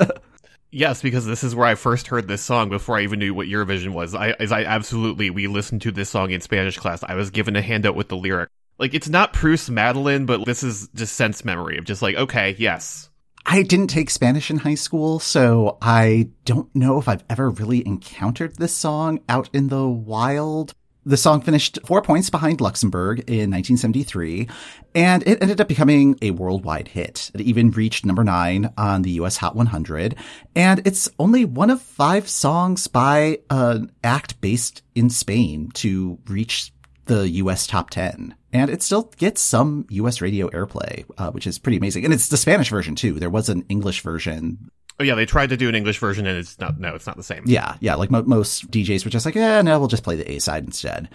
Yes, 0.72 1.00
because 1.00 1.24
this 1.24 1.44
is 1.44 1.54
where 1.54 1.68
I 1.68 1.76
first 1.76 2.08
heard 2.08 2.26
this 2.26 2.42
song 2.42 2.70
before 2.70 2.98
I 2.98 3.02
even 3.02 3.20
knew 3.20 3.32
what 3.32 3.46
Eurovision 3.46 3.92
was. 3.92 4.16
I, 4.16 4.30
as 4.32 4.50
I 4.50 4.64
absolutely, 4.64 5.30
we 5.30 5.46
listened 5.46 5.82
to 5.82 5.92
this 5.92 6.10
song 6.10 6.32
in 6.32 6.40
Spanish 6.40 6.76
class. 6.76 7.04
I 7.04 7.14
was 7.14 7.30
given 7.30 7.54
a 7.54 7.62
handout 7.62 7.94
with 7.94 8.08
the 8.08 8.16
lyric. 8.16 8.50
Like, 8.78 8.92
it's 8.92 9.08
not 9.08 9.32
Proust 9.32 9.70
Madeline, 9.70 10.26
but 10.26 10.44
this 10.44 10.64
is 10.64 10.88
just 10.92 11.14
sense 11.14 11.44
memory 11.44 11.78
of 11.78 11.84
just 11.84 12.02
like, 12.02 12.16
okay, 12.16 12.56
yes. 12.58 13.08
I 13.48 13.62
didn't 13.62 13.86
take 13.86 14.10
Spanish 14.10 14.50
in 14.50 14.58
high 14.58 14.74
school, 14.74 15.20
so 15.20 15.78
I 15.80 16.30
don't 16.44 16.74
know 16.74 16.98
if 16.98 17.06
I've 17.06 17.22
ever 17.30 17.48
really 17.48 17.86
encountered 17.86 18.56
this 18.56 18.74
song 18.74 19.20
out 19.28 19.48
in 19.52 19.68
the 19.68 19.86
wild. 19.86 20.74
The 21.04 21.16
song 21.16 21.42
finished 21.42 21.78
four 21.86 22.02
points 22.02 22.28
behind 22.28 22.60
Luxembourg 22.60 23.20
in 23.20 23.52
1973, 23.52 24.48
and 24.96 25.22
it 25.28 25.40
ended 25.40 25.60
up 25.60 25.68
becoming 25.68 26.18
a 26.20 26.32
worldwide 26.32 26.88
hit. 26.88 27.30
It 27.34 27.42
even 27.42 27.70
reached 27.70 28.04
number 28.04 28.24
nine 28.24 28.72
on 28.76 29.02
the 29.02 29.12
US 29.12 29.36
Hot 29.36 29.54
100, 29.54 30.16
and 30.56 30.84
it's 30.84 31.08
only 31.20 31.44
one 31.44 31.70
of 31.70 31.80
five 31.80 32.28
songs 32.28 32.88
by 32.88 33.38
an 33.48 33.92
act 34.02 34.40
based 34.40 34.82
in 34.96 35.08
Spain 35.08 35.70
to 35.74 36.18
reach 36.26 36.72
the 37.04 37.28
US 37.28 37.68
top 37.68 37.90
10. 37.90 38.34
And 38.56 38.70
it 38.70 38.82
still 38.82 39.12
gets 39.16 39.40
some 39.40 39.86
US 39.90 40.20
radio 40.20 40.48
airplay, 40.48 41.04
uh, 41.18 41.30
which 41.30 41.46
is 41.46 41.58
pretty 41.58 41.76
amazing. 41.76 42.04
And 42.04 42.14
it's 42.14 42.28
the 42.28 42.36
Spanish 42.36 42.70
version 42.70 42.94
too. 42.94 43.14
There 43.14 43.30
was 43.30 43.48
an 43.48 43.64
English 43.68 44.00
version. 44.00 44.70
Oh 44.98 45.04
yeah, 45.04 45.14
they 45.14 45.26
tried 45.26 45.50
to 45.50 45.56
do 45.56 45.68
an 45.68 45.74
English 45.74 45.98
version 45.98 46.26
and 46.26 46.38
it's 46.38 46.58
not, 46.58 46.80
no, 46.80 46.94
it's 46.94 47.06
not 47.06 47.16
the 47.16 47.22
same. 47.22 47.42
Yeah, 47.46 47.76
yeah. 47.80 47.94
Like 47.96 48.10
mo- 48.10 48.22
most 48.22 48.70
DJs 48.70 49.04
were 49.04 49.10
just 49.10 49.26
like, 49.26 49.34
yeah, 49.34 49.60
no, 49.60 49.78
we'll 49.78 49.88
just 49.88 50.04
play 50.04 50.16
the 50.16 50.30
A 50.30 50.38
side 50.38 50.64
instead. 50.64 51.10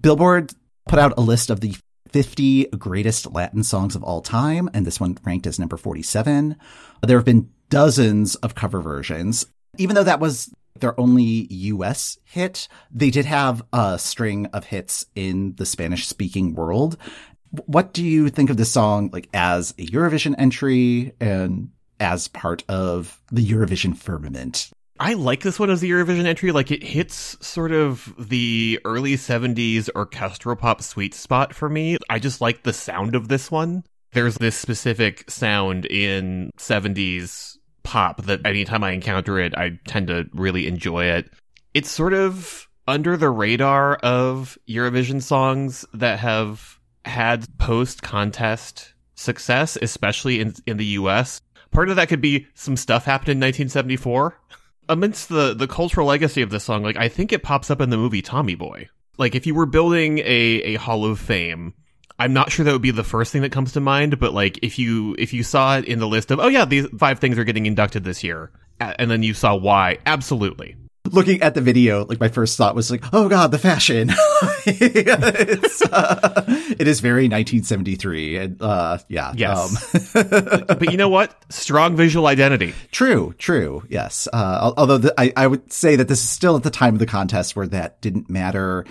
Billboard 0.00 0.52
put 0.86 0.98
out 0.98 1.14
a 1.16 1.20
list 1.20 1.50
of 1.50 1.60
the 1.60 1.74
50 2.10 2.66
greatest 2.78 3.32
Latin 3.32 3.64
songs 3.64 3.96
of 3.96 4.02
all 4.04 4.20
time, 4.22 4.70
and 4.72 4.86
this 4.86 5.00
one 5.00 5.18
ranked 5.24 5.46
as 5.46 5.58
number 5.58 5.76
47. 5.76 6.56
There 7.02 7.18
have 7.18 7.24
been 7.24 7.50
dozens 7.68 8.36
of 8.36 8.54
cover 8.54 8.80
versions. 8.80 9.46
Even 9.76 9.96
though 9.96 10.04
that 10.04 10.20
was 10.20 10.50
their 10.80 10.98
only 10.98 11.46
US 11.50 12.18
hit, 12.24 12.68
they 12.90 13.10
did 13.10 13.24
have 13.24 13.62
a 13.72 13.98
string 13.98 14.46
of 14.46 14.64
hits 14.64 15.06
in 15.14 15.54
the 15.56 15.66
Spanish 15.66 16.06
speaking 16.06 16.54
world. 16.54 16.96
What 17.66 17.92
do 17.92 18.04
you 18.04 18.28
think 18.28 18.50
of 18.50 18.56
this 18.56 18.72
song 18.72 19.10
like 19.12 19.28
as 19.32 19.72
a 19.78 19.86
Eurovision 19.86 20.34
entry 20.38 21.14
and 21.20 21.70
as 22.00 22.28
part 22.28 22.64
of 22.68 23.20
the 23.32 23.46
Eurovision 23.46 23.96
firmament? 23.96 24.70
I 24.98 25.12
like 25.12 25.42
this 25.42 25.58
one 25.58 25.70
as 25.70 25.80
the 25.80 25.90
Eurovision 25.90 26.24
entry. 26.24 26.52
Like 26.52 26.70
it 26.70 26.82
hits 26.82 27.36
sort 27.46 27.72
of 27.72 28.14
the 28.18 28.80
early 28.84 29.14
70s 29.14 29.90
orchestral 29.94 30.56
pop 30.56 30.82
sweet 30.82 31.14
spot 31.14 31.54
for 31.54 31.68
me. 31.68 31.98
I 32.08 32.18
just 32.18 32.40
like 32.40 32.62
the 32.62 32.72
sound 32.72 33.14
of 33.14 33.28
this 33.28 33.50
one. 33.50 33.84
There's 34.12 34.36
this 34.36 34.56
specific 34.56 35.30
sound 35.30 35.84
in 35.84 36.50
70s 36.58 37.55
pop 37.86 38.24
that 38.24 38.44
anytime 38.44 38.82
I 38.82 38.90
encounter 38.90 39.38
it, 39.38 39.54
I 39.56 39.78
tend 39.86 40.08
to 40.08 40.28
really 40.32 40.66
enjoy 40.66 41.04
it. 41.04 41.30
It's 41.72 41.90
sort 41.90 42.12
of 42.12 42.68
under 42.88 43.16
the 43.16 43.30
radar 43.30 43.94
of 43.96 44.58
Eurovision 44.68 45.22
songs 45.22 45.84
that 45.94 46.18
have 46.18 46.80
had 47.04 47.46
post 47.58 48.02
contest 48.02 48.92
success, 49.14 49.78
especially 49.80 50.40
in, 50.40 50.54
in 50.66 50.76
the 50.76 50.84
US. 50.86 51.40
Part 51.70 51.88
of 51.88 51.96
that 51.96 52.08
could 52.08 52.20
be 52.20 52.46
some 52.54 52.76
stuff 52.76 53.04
happened 53.04 53.28
in 53.28 53.38
1974 53.38 54.36
amidst 54.88 55.28
the 55.28 55.54
the 55.54 55.68
cultural 55.68 56.06
legacy 56.06 56.42
of 56.42 56.50
this 56.50 56.64
song, 56.64 56.82
like 56.82 56.96
I 56.96 57.08
think 57.08 57.32
it 57.32 57.42
pops 57.42 57.70
up 57.70 57.80
in 57.80 57.90
the 57.90 57.96
movie 57.96 58.22
Tommy 58.22 58.54
Boy. 58.54 58.88
Like 59.18 59.34
if 59.34 59.46
you 59.46 59.54
were 59.54 59.66
building 59.66 60.18
a 60.18 60.24
a 60.24 60.74
Hall 60.74 61.04
of 61.04 61.18
Fame, 61.18 61.74
I'm 62.18 62.32
not 62.32 62.50
sure 62.50 62.64
that 62.64 62.72
would 62.72 62.82
be 62.82 62.90
the 62.90 63.04
first 63.04 63.32
thing 63.32 63.42
that 63.42 63.52
comes 63.52 63.72
to 63.72 63.80
mind, 63.80 64.18
but 64.18 64.32
like 64.32 64.58
if 64.62 64.78
you 64.78 65.14
if 65.18 65.32
you 65.32 65.42
saw 65.42 65.76
it 65.78 65.84
in 65.84 65.98
the 65.98 66.08
list 66.08 66.30
of 66.30 66.40
oh 66.40 66.48
yeah 66.48 66.64
these 66.64 66.86
five 66.98 67.18
things 67.18 67.38
are 67.38 67.44
getting 67.44 67.66
inducted 67.66 68.04
this 68.04 68.24
year, 68.24 68.50
and 68.80 69.10
then 69.10 69.22
you 69.22 69.34
saw 69.34 69.54
why, 69.54 69.98
absolutely. 70.06 70.76
looking 71.12 71.40
at 71.42 71.54
the 71.54 71.60
video, 71.60 72.04
like 72.06 72.18
my 72.18 72.28
first 72.28 72.56
thought 72.56 72.74
was 72.74 72.90
like, 72.90 73.04
"Oh 73.12 73.28
God, 73.28 73.50
the 73.52 73.58
fashion!" 73.58 74.10
it's, 74.66 75.82
uh, 75.82 76.44
it 76.78 76.88
is 76.88 77.00
very 77.00 77.24
1973, 77.28 78.36
and 78.38 78.62
uh, 78.62 78.98
yeah, 79.08 79.32
Yes. 79.36 80.16
um, 80.16 80.24
But 80.66 80.90
you 80.90 80.96
know 80.96 81.08
what? 81.08 81.34
Strong 81.52 81.96
visual 81.96 82.26
identity. 82.26 82.74
true, 82.90 83.34
true, 83.38 83.84
yes. 83.88 84.26
Uh, 84.32 84.72
although 84.76 84.98
the, 84.98 85.14
I, 85.20 85.32
I 85.36 85.46
would 85.46 85.72
say 85.72 85.96
that 85.96 86.08
this 86.08 86.22
is 86.22 86.28
still 86.28 86.56
at 86.56 86.62
the 86.64 86.70
time 86.70 86.94
of 86.94 86.98
the 86.98 87.06
contest 87.06 87.54
where 87.56 87.66
that 87.68 88.00
didn't 88.00 88.28
matter 88.28 88.84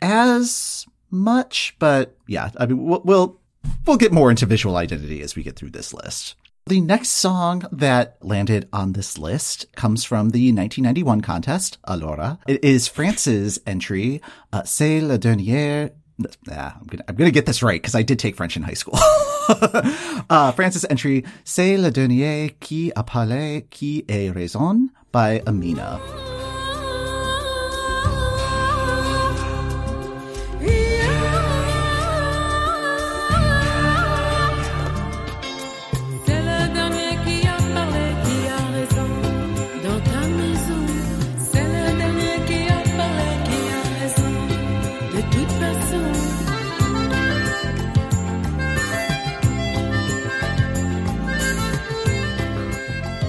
as 0.00 0.86
much, 1.10 1.76
but 1.78 2.16
yeah, 2.26 2.50
I 2.56 2.66
mean, 2.66 2.84
we'll 2.84 3.02
we'll, 3.04 3.40
we'll 3.86 3.96
get 3.96 4.12
more 4.12 4.30
into 4.30 4.46
visual 4.46 4.76
identity 4.76 5.22
as 5.22 5.36
we 5.36 5.42
get 5.42 5.56
through 5.56 5.70
this 5.70 5.92
list. 5.92 6.34
The 6.68 6.82
next 6.82 7.12
song 7.12 7.64
that 7.72 8.18
landed 8.20 8.68
on 8.74 8.92
this 8.92 9.16
list 9.16 9.74
comes 9.74 10.04
from 10.04 10.30
the 10.30 10.52
1991 10.52 11.22
contest, 11.22 11.78
Alora. 11.84 12.38
It 12.46 12.62
is 12.62 12.86
France's 12.86 13.58
entry, 13.66 14.20
uh, 14.52 14.64
C'est 14.64 15.00
le 15.00 15.16
dernier. 15.16 15.92
Nah, 16.46 16.72
I'm 16.78 16.86
gonna, 16.86 17.04
I'm 17.08 17.14
gonna 17.14 17.30
get 17.30 17.46
this 17.46 17.62
right 17.62 17.80
because 17.80 17.94
I 17.94 18.02
did 18.02 18.18
take 18.18 18.36
French 18.36 18.54
in 18.54 18.62
high 18.64 18.74
school. 18.74 18.98
uh, 20.28 20.52
France's 20.52 20.84
entry, 20.90 21.24
C'est 21.42 21.78
le 21.78 21.90
dernier 21.90 22.50
qui 22.60 22.92
a 22.94 23.02
parlé, 23.02 23.64
qui 23.70 24.04
a 24.06 24.28
raison 24.28 24.90
by 25.10 25.40
Amina. 25.46 26.37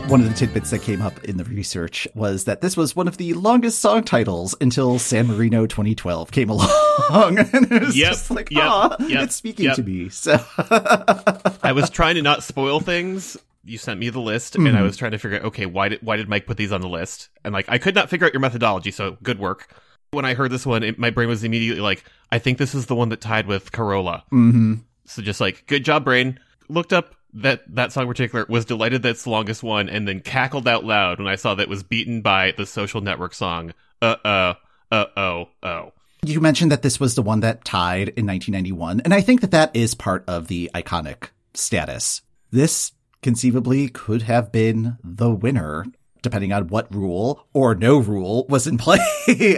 One 0.09 0.21
of 0.21 0.27
the 0.27 0.33
tidbits 0.33 0.71
that 0.71 0.79
came 0.81 1.03
up 1.03 1.23
in 1.23 1.37
the 1.37 1.43
research 1.43 2.07
was 2.15 2.45
that 2.45 2.61
this 2.61 2.75
was 2.75 2.95
one 2.95 3.07
of 3.07 3.17
the 3.17 3.35
longest 3.35 3.77
song 3.79 4.03
titles 4.03 4.55
until 4.59 4.97
San 4.97 5.27
Marino 5.27 5.67
2012 5.67 6.31
came 6.31 6.49
along. 6.49 7.37
and 7.37 7.71
it 7.71 7.81
was 7.83 7.95
Yep, 7.95 8.09
just 8.09 8.31
like, 8.31 8.49
yep, 8.49 8.63
ah, 8.65 8.95
yep, 9.07 9.25
it's 9.25 9.35
speaking 9.35 9.71
to 9.71 9.83
me. 9.83 10.09
So 10.09 10.43
I 10.57 11.73
was 11.75 11.91
trying 11.91 12.15
to 12.15 12.23
not 12.23 12.41
spoil 12.41 12.79
things. 12.79 13.37
You 13.63 13.77
sent 13.77 13.99
me 13.99 14.09
the 14.09 14.19
list, 14.19 14.55
and 14.55 14.75
I 14.75 14.81
was 14.81 14.97
trying 14.97 15.11
to 15.11 15.19
figure 15.19 15.37
out, 15.37 15.45
okay, 15.45 15.67
why 15.67 15.89
did 15.89 16.01
why 16.01 16.17
did 16.17 16.27
Mike 16.27 16.47
put 16.47 16.57
these 16.57 16.71
on 16.71 16.81
the 16.81 16.89
list? 16.89 17.29
And 17.43 17.53
like, 17.53 17.65
I 17.69 17.77
could 17.77 17.93
not 17.93 18.09
figure 18.09 18.25
out 18.25 18.33
your 18.33 18.39
methodology. 18.41 18.89
So 18.89 19.17
good 19.21 19.37
work. 19.37 19.71
When 20.09 20.25
I 20.25 20.33
heard 20.33 20.49
this 20.51 20.65
one, 20.65 20.81
it, 20.81 20.97
my 20.97 21.11
brain 21.11 21.29
was 21.29 21.43
immediately 21.43 21.81
like, 21.81 22.03
I 22.31 22.39
think 22.39 22.57
this 22.57 22.73
is 22.73 22.87
the 22.87 22.95
one 22.95 23.09
that 23.09 23.21
tied 23.21 23.45
with 23.45 23.71
Carola. 23.71 24.23
mhm. 24.31 24.79
So 25.05 25.21
just 25.21 25.39
like, 25.39 25.65
good 25.67 25.85
job, 25.85 26.03
brain. 26.03 26.39
Looked 26.67 26.93
up 26.93 27.13
that 27.33 27.63
that 27.75 27.91
song 27.91 28.03
in 28.03 28.09
particular, 28.09 28.45
was 28.49 28.65
delighted 28.65 29.03
that's 29.03 29.23
the 29.23 29.29
longest 29.29 29.63
one, 29.63 29.89
and 29.89 30.07
then 30.07 30.19
cackled 30.19 30.67
out 30.67 30.83
loud 30.83 31.19
when 31.19 31.27
I 31.27 31.35
saw 31.35 31.55
that 31.55 31.63
it 31.63 31.69
was 31.69 31.83
beaten 31.83 32.21
by 32.21 32.53
the 32.57 32.65
Social 32.65 33.01
Network 33.01 33.33
song. 33.33 33.73
Uh 34.01 34.15
uh 34.23 34.53
uh 34.91 35.05
oh 35.17 35.49
oh. 35.63 35.91
you 36.25 36.39
mentioned 36.41 36.71
that 36.71 36.81
this 36.81 36.99
was 36.99 37.15
the 37.15 37.21
one 37.21 37.41
that 37.41 37.65
tied 37.65 38.09
in 38.09 38.25
1991. 38.25 39.01
And 39.01 39.13
I 39.13 39.21
think 39.21 39.41
that 39.41 39.51
that 39.51 39.75
is 39.75 39.93
part 39.93 40.23
of 40.27 40.47
the 40.47 40.71
iconic 40.73 41.29
status. 41.53 42.21
This 42.51 42.93
conceivably 43.21 43.89
could 43.89 44.23
have 44.23 44.51
been 44.51 44.97
the 45.03 45.29
winner 45.29 45.85
depending 46.21 46.51
on 46.51 46.67
what 46.67 46.93
rule 46.93 47.47
or 47.53 47.75
no 47.75 47.97
rule 47.97 48.45
was 48.47 48.67
in 48.67 48.77
play 48.77 48.99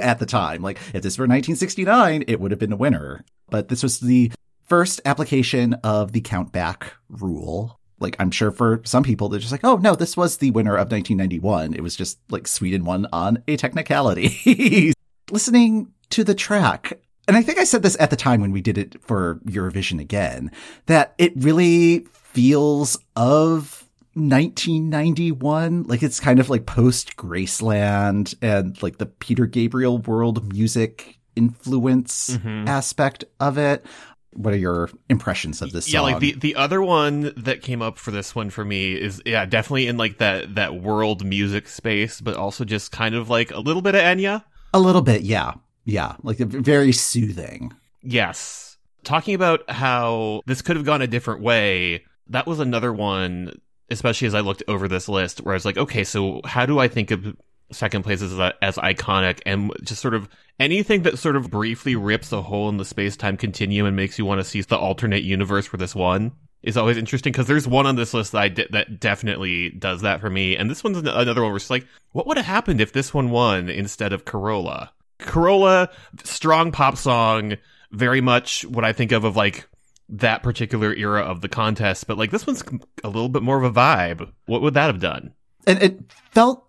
at 0.01 0.19
the 0.19 0.25
time. 0.25 0.61
Like 0.61 0.77
if 0.93 1.01
this 1.01 1.17
were 1.17 1.23
1969, 1.23 2.25
it 2.27 2.39
would 2.39 2.51
have 2.51 2.59
been 2.59 2.73
a 2.73 2.77
winner. 2.77 3.23
But 3.49 3.67
this 3.67 3.83
was 3.83 3.99
the 3.99 4.31
first 4.71 5.01
application 5.03 5.73
of 5.83 6.13
the 6.13 6.21
count 6.21 6.53
back 6.53 6.93
rule. 7.09 7.77
Like 7.99 8.15
I'm 8.19 8.31
sure 8.31 8.51
for 8.51 8.81
some 8.85 9.03
people 9.03 9.27
they're 9.27 9.39
just 9.41 9.51
like, 9.51 9.65
oh 9.65 9.75
no, 9.75 9.95
this 9.95 10.15
was 10.15 10.37
the 10.37 10.51
winner 10.51 10.75
of 10.75 10.89
1991. 10.89 11.73
It 11.73 11.81
was 11.83 11.97
just 11.97 12.19
like 12.29 12.47
Sweden 12.47 12.85
won 12.85 13.05
on 13.11 13.43
a 13.49 13.57
technicality. 13.57 14.93
Listening 15.29 15.91
to 16.11 16.23
the 16.23 16.33
track, 16.33 16.93
and 17.27 17.35
I 17.35 17.41
think 17.41 17.59
I 17.59 17.65
said 17.65 17.83
this 17.83 17.97
at 17.99 18.09
the 18.11 18.15
time 18.15 18.39
when 18.39 18.51
we 18.53 18.61
did 18.61 18.77
it 18.77 18.95
for 19.01 19.39
Eurovision 19.45 19.99
again, 19.99 20.51
that 20.85 21.13
it 21.17 21.33
really 21.35 22.05
feels 22.13 22.97
of 23.17 23.85
1991. 24.15 25.83
Like 25.83 26.01
it's 26.03 26.19
kind 26.19 26.39
of 26.39 26.49
like 26.49 26.65
post 26.65 27.17
Graceland 27.17 28.35
and 28.41 28.81
like 28.81 28.97
the 28.99 29.05
Peter 29.05 29.45
Gabriel 29.45 29.97
world 29.99 30.51
music 30.53 31.17
influence 31.35 32.31
Mhm. 32.37 32.67
aspect 32.67 33.23
of 33.39 33.57
it. 33.57 33.85
What 34.33 34.53
are 34.53 34.57
your 34.57 34.89
impressions 35.09 35.61
of 35.61 35.71
this 35.73 35.91
Yeah, 35.91 35.99
song? 35.99 36.11
like 36.13 36.19
the 36.19 36.33
the 36.33 36.55
other 36.55 36.81
one 36.81 37.33
that 37.35 37.61
came 37.61 37.81
up 37.81 37.97
for 37.97 38.11
this 38.11 38.33
one 38.33 38.49
for 38.49 38.63
me 38.63 38.93
is 38.93 39.21
yeah, 39.25 39.45
definitely 39.45 39.87
in 39.87 39.97
like 39.97 40.19
that 40.19 40.55
that 40.55 40.75
world 40.81 41.25
music 41.25 41.67
space, 41.67 42.21
but 42.21 42.35
also 42.35 42.63
just 42.63 42.91
kind 42.91 43.13
of 43.15 43.29
like 43.29 43.51
a 43.51 43.59
little 43.59 43.81
bit 43.81 43.95
of 43.95 44.01
Enya. 44.01 44.43
a 44.73 44.79
little 44.79 45.01
bit, 45.01 45.21
yeah. 45.23 45.53
Yeah. 45.83 46.15
Like 46.23 46.37
very 46.37 46.91
soothing. 46.93 47.73
Yes. 48.01 48.77
Talking 49.03 49.35
about 49.35 49.69
how 49.69 50.41
this 50.45 50.61
could 50.61 50.75
have 50.75 50.85
gone 50.85 51.01
a 51.01 51.07
different 51.07 51.41
way, 51.41 52.05
that 52.27 52.45
was 52.47 52.59
another 52.59 52.93
one, 52.93 53.51
especially 53.89 54.27
as 54.27 54.35
I 54.35 54.39
looked 54.41 54.63
over 54.67 54.87
this 54.87 55.09
list, 55.09 55.41
where 55.41 55.53
I 55.53 55.57
was 55.57 55.65
like, 55.65 55.77
okay, 55.77 56.03
so 56.03 56.39
how 56.45 56.65
do 56.65 56.79
I 56.79 56.87
think 56.87 57.11
of 57.11 57.35
second 57.71 58.03
place 58.03 58.21
as, 58.21 58.39
uh, 58.39 58.51
as 58.61 58.75
iconic 58.77 59.39
and 59.45 59.71
just 59.83 60.01
sort 60.01 60.13
of 60.13 60.29
anything 60.59 61.03
that 61.03 61.17
sort 61.17 61.35
of 61.35 61.49
briefly 61.49 61.95
rips 61.95 62.31
a 62.31 62.41
hole 62.41 62.69
in 62.69 62.77
the 62.77 62.85
space 62.85 63.15
time 63.17 63.37
continuum 63.37 63.87
and 63.87 63.95
makes 63.95 64.19
you 64.19 64.25
want 64.25 64.39
to 64.39 64.43
see 64.43 64.61
the 64.61 64.77
alternate 64.77 65.23
universe 65.23 65.65
for 65.65 65.77
this 65.77 65.95
one 65.95 66.31
is 66.63 66.77
always 66.77 66.97
interesting 66.97 67.31
because 67.31 67.47
there's 67.47 67.67
one 67.67 67.85
on 67.85 67.95
this 67.95 68.13
list 68.13 68.33
that 68.33 68.41
I 68.41 68.47
di- 68.49 68.67
that 68.71 68.99
definitely 68.99 69.71
does 69.71 70.01
that 70.01 70.21
for 70.21 70.29
me, 70.29 70.55
and 70.55 70.69
this 70.69 70.83
one's 70.83 70.97
another 70.97 71.41
one 71.41 71.51
where 71.51 71.57
it's 71.57 71.69
like, 71.69 71.87
what 72.11 72.27
would 72.27 72.37
have 72.37 72.45
happened 72.45 72.81
if 72.81 72.93
this 72.93 73.13
one 73.13 73.31
won 73.31 73.69
instead 73.69 74.13
of 74.13 74.25
Carola? 74.25 74.91
Carola, 75.17 75.89
strong 76.23 76.71
pop 76.71 76.97
song, 76.97 77.57
very 77.91 78.21
much 78.21 78.63
what 78.65 78.85
I 78.85 78.93
think 78.93 79.11
of 79.11 79.23
of 79.23 79.35
like 79.35 79.67
that 80.09 80.43
particular 80.43 80.93
era 80.93 81.21
of 81.21 81.41
the 81.41 81.49
contest, 81.49 82.05
but 82.07 82.17
like 82.17 82.31
this 82.31 82.45
one's 82.45 82.63
a 83.03 83.07
little 83.07 83.29
bit 83.29 83.43
more 83.43 83.57
of 83.57 83.63
a 83.63 83.71
vibe. 83.71 84.31
What 84.45 84.61
would 84.61 84.73
that 84.75 84.87
have 84.87 84.99
done? 84.99 85.33
And 85.65 85.81
it 85.81 85.99
felt 86.31 86.65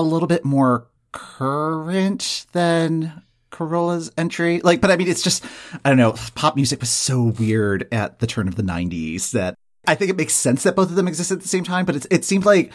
a 0.00 0.02
little 0.02 0.28
bit 0.28 0.44
more 0.44 0.88
current 1.12 2.46
than 2.52 3.22
Carola's 3.50 4.10
entry. 4.18 4.60
Like, 4.60 4.80
but 4.80 4.90
I 4.90 4.96
mean, 4.96 5.08
it's 5.08 5.22
just, 5.22 5.44
I 5.84 5.88
don't 5.88 5.98
know, 5.98 6.14
pop 6.34 6.56
music 6.56 6.80
was 6.80 6.90
so 6.90 7.22
weird 7.38 7.88
at 7.92 8.18
the 8.18 8.26
turn 8.26 8.48
of 8.48 8.56
the 8.56 8.62
90s 8.62 9.30
that 9.32 9.54
I 9.86 9.94
think 9.94 10.10
it 10.10 10.16
makes 10.16 10.34
sense 10.34 10.62
that 10.64 10.76
both 10.76 10.90
of 10.90 10.96
them 10.96 11.08
exist 11.08 11.30
at 11.30 11.40
the 11.40 11.48
same 11.48 11.64
time, 11.64 11.84
but 11.86 11.96
it's, 11.96 12.06
it 12.10 12.24
seemed 12.24 12.44
like 12.44 12.72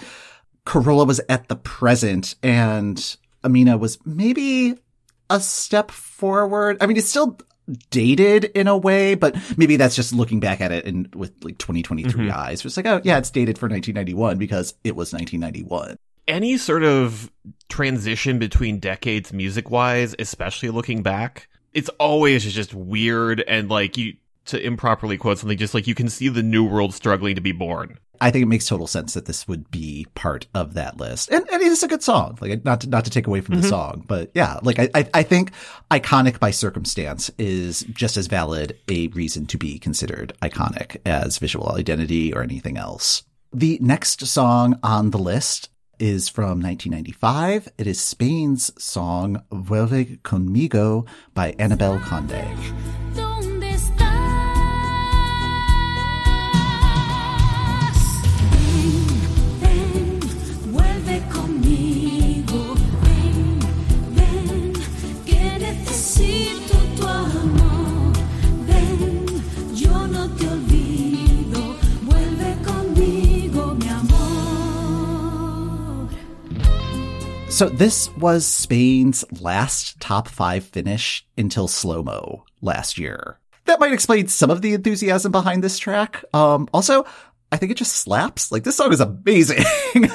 Carola 0.66 1.06
was 1.06 1.20
at 1.30 1.48
the 1.50 1.56
present 1.56 2.36
and 2.42 3.18
Amina 3.44 3.78
was 3.78 3.98
maybe 4.06 4.76
a 5.30 5.40
step 5.40 5.92
forward. 5.92 6.78
I 6.82 6.88
mean, 6.88 6.98
it's 6.98 7.10
still 7.10 7.38
dated 7.90 8.46
in 8.46 8.68
a 8.68 8.76
way, 8.78 9.16
but 9.16 9.36
maybe 9.58 9.76
that's 9.78 9.96
just 9.96 10.14
looking 10.14 10.40
back 10.40 10.62
at 10.62 10.72
it 10.72 10.86
and 10.86 11.14
with 11.16 11.32
like 11.44 11.58
2023 11.58 12.28
Mhm. 12.28 12.32
eyes. 12.34 12.66
It's 12.66 12.76
like, 12.78 12.86
oh 12.86 13.02
yeah, 13.04 13.18
it's 13.18 13.30
dated 13.32 13.58
for 13.58 13.68
1991 13.70 14.38
because 14.38 14.74
it 14.84 14.96
was 14.96 15.14
1991. 15.14 15.96
Any 16.32 16.56
sort 16.56 16.84
of 16.84 17.30
transition 17.68 18.40
between 18.40 18.80
decades 18.80 19.34
music 19.34 19.70
wise, 19.70 20.16
especially 20.18 20.70
looking 20.70 21.04
back, 21.04 21.50
it's 21.74 21.90
always 22.00 22.54
just 22.54 22.74
weird 22.74 23.42
and 23.50 23.70
like 23.70 23.98
you 23.98 24.14
to 24.46 24.66
improperly 24.66 25.18
quote 25.18 25.40
something, 25.40 25.58
just 25.58 25.74
like 25.74 25.88
you 25.88 25.94
can 25.94 26.08
see 26.08 26.30
the 26.30 26.42
new 26.42 26.64
world 26.64 26.94
struggling 26.94 27.36
to 27.36 27.42
be 27.42 27.52
born. 27.52 28.00
I 28.22 28.32
think 28.32 28.44
it 28.44 28.48
makes 28.48 28.66
total 28.66 28.88
sense 28.88 29.14
that 29.14 29.26
this 29.26 29.46
would 29.50 29.70
be 29.72 30.08
part 30.16 30.48
of 30.54 30.74
that 30.76 30.96
list. 30.96 31.30
And, 31.32 31.46
and 31.52 31.62
it 31.62 31.68
is 31.68 31.84
a 31.84 31.88
good 31.90 32.02
song. 32.02 32.38
Like 32.40 32.64
not 32.64 32.80
to, 32.82 32.90
not 32.90 33.04
to 33.04 33.12
take 33.12 33.28
away 33.28 33.42
from 33.42 33.56
the 33.56 33.62
mm-hmm. 33.62 33.70
song, 33.70 34.06
but 34.08 34.32
yeah, 34.34 34.58
like 34.64 34.80
I, 34.80 35.10
I 35.14 35.24
think 35.24 35.52
iconic 35.92 36.40
by 36.40 36.52
circumstance 36.52 37.30
is 37.38 37.82
just 37.92 38.16
as 38.16 38.28
valid 38.28 38.78
a 38.90 39.08
reason 39.08 39.48
to 39.48 39.58
be 39.58 39.78
considered 39.78 40.32
iconic 40.42 40.96
as 41.06 41.40
visual 41.40 41.74
identity 41.74 42.34
or 42.34 42.42
anything 42.42 42.78
else. 42.78 43.24
The 43.52 43.80
next 43.82 44.26
song 44.28 44.80
on 44.82 45.10
the 45.10 45.18
list 45.18 45.68
is 46.02 46.28
from 46.28 46.60
1995. 46.60 47.70
It 47.78 47.86
is 47.86 48.02
Spain's 48.02 48.72
song 48.84 49.44
Vuelve 49.52 50.20
Conmigo 50.22 51.08
by 51.36 51.52
Anabel 51.54 52.02
Conde. 52.02 53.51
So 77.62 77.70
this 77.70 78.10
was 78.16 78.44
Spain's 78.44 79.24
last 79.40 80.00
top 80.00 80.28
five 80.28 80.64
finish 80.64 81.24
until 81.38 81.68
slow 81.68 82.02
mo 82.02 82.44
last 82.60 82.98
year. 82.98 83.38
That 83.66 83.80
might 83.80 83.94
explain 83.94 84.30
some 84.30 84.50
of 84.50 84.64
the 84.64 84.74
enthusiasm 84.74 85.32
behind 85.32 85.64
this 85.64 85.78
track. 85.78 86.26
Um, 86.34 86.68
also, 86.74 87.06
I 87.52 87.58
think 87.58 87.72
it 87.72 87.78
just 87.78 87.98
slaps. 87.98 88.52
Like 88.52 88.64
this 88.64 88.78
song 88.78 88.92
is 88.92 89.00
amazing. 89.00 89.64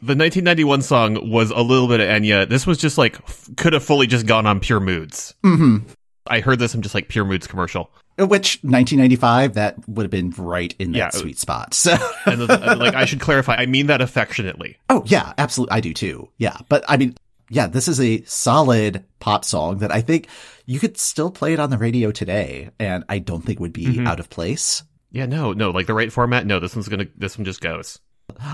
The 0.00 0.14
1991 0.14 0.82
song 0.82 1.30
was 1.30 1.50
a 1.50 1.62
little 1.62 1.88
bit 1.88 1.98
of 1.98 2.06
Enya. 2.06 2.46
This 2.46 2.66
was 2.66 2.76
just 2.76 2.98
like 2.98 3.18
f- 3.22 3.48
could 3.56 3.72
have 3.72 3.82
fully 3.82 4.06
just 4.06 4.26
gone 4.26 4.46
on 4.46 4.60
Pure 4.60 4.80
Moods. 4.80 5.34
hmm 5.42 5.78
I 6.26 6.40
heard 6.40 6.58
this. 6.58 6.74
I'm 6.74 6.82
just 6.82 6.94
like 6.94 7.08
Pure 7.08 7.24
Moods 7.24 7.46
commercial. 7.46 7.90
Which 8.16 8.58
1995, 8.62 9.54
that 9.54 9.88
would 9.88 10.04
have 10.04 10.10
been 10.10 10.30
right 10.36 10.74
in 10.78 10.92
that 10.92 10.98
Yeah. 10.98 11.10
sweet 11.10 11.38
spot. 11.38 11.74
So, 11.74 11.96
And 12.26 12.42
uh, 12.48 12.76
like 12.78 12.94
I 12.94 13.04
should 13.06 13.20
clarify, 13.20 13.56
I 13.56 13.66
mean 13.66 13.88
that 13.88 14.00
affectionately. 14.00 14.76
oh 14.88 15.02
yeah, 15.06 15.32
absolutely, 15.38 15.72
I 15.76 15.80
do 15.80 15.92
too. 15.92 16.28
Yeah, 16.38 16.56
but 16.68 16.84
I 16.88 16.96
mean, 16.96 17.16
yeah, 17.50 17.66
this 17.66 17.88
is 17.88 18.00
a 18.00 18.22
solid 18.24 19.04
pop 19.20 19.44
song 19.44 19.78
that 19.78 19.92
I 19.92 20.00
think 20.00 20.28
you 20.66 20.78
could 20.80 20.96
still 20.96 21.30
play 21.30 21.52
it 21.52 21.58
on 21.60 21.70
the 21.70 21.78
radio 21.78 22.10
today, 22.12 22.70
and 22.78 23.04
I 23.08 23.18
don't 23.18 23.42
think 23.44 23.60
would 23.60 23.72
be 23.72 23.86
Mhm. 23.86 24.06
out 24.06 24.20
of 24.20 24.30
place. 24.30 24.82
Yeah, 25.10 25.26
no, 25.26 25.52
no, 25.52 25.70
like 25.70 25.86
the 25.86 25.94
right 25.94 26.12
format. 26.12 26.46
No, 26.46 26.58
this 26.60 26.74
one's 26.74 26.88
gonna. 26.88 27.06
This 27.16 27.36
one 27.36 27.44
just 27.44 27.60
goes. 27.60 27.98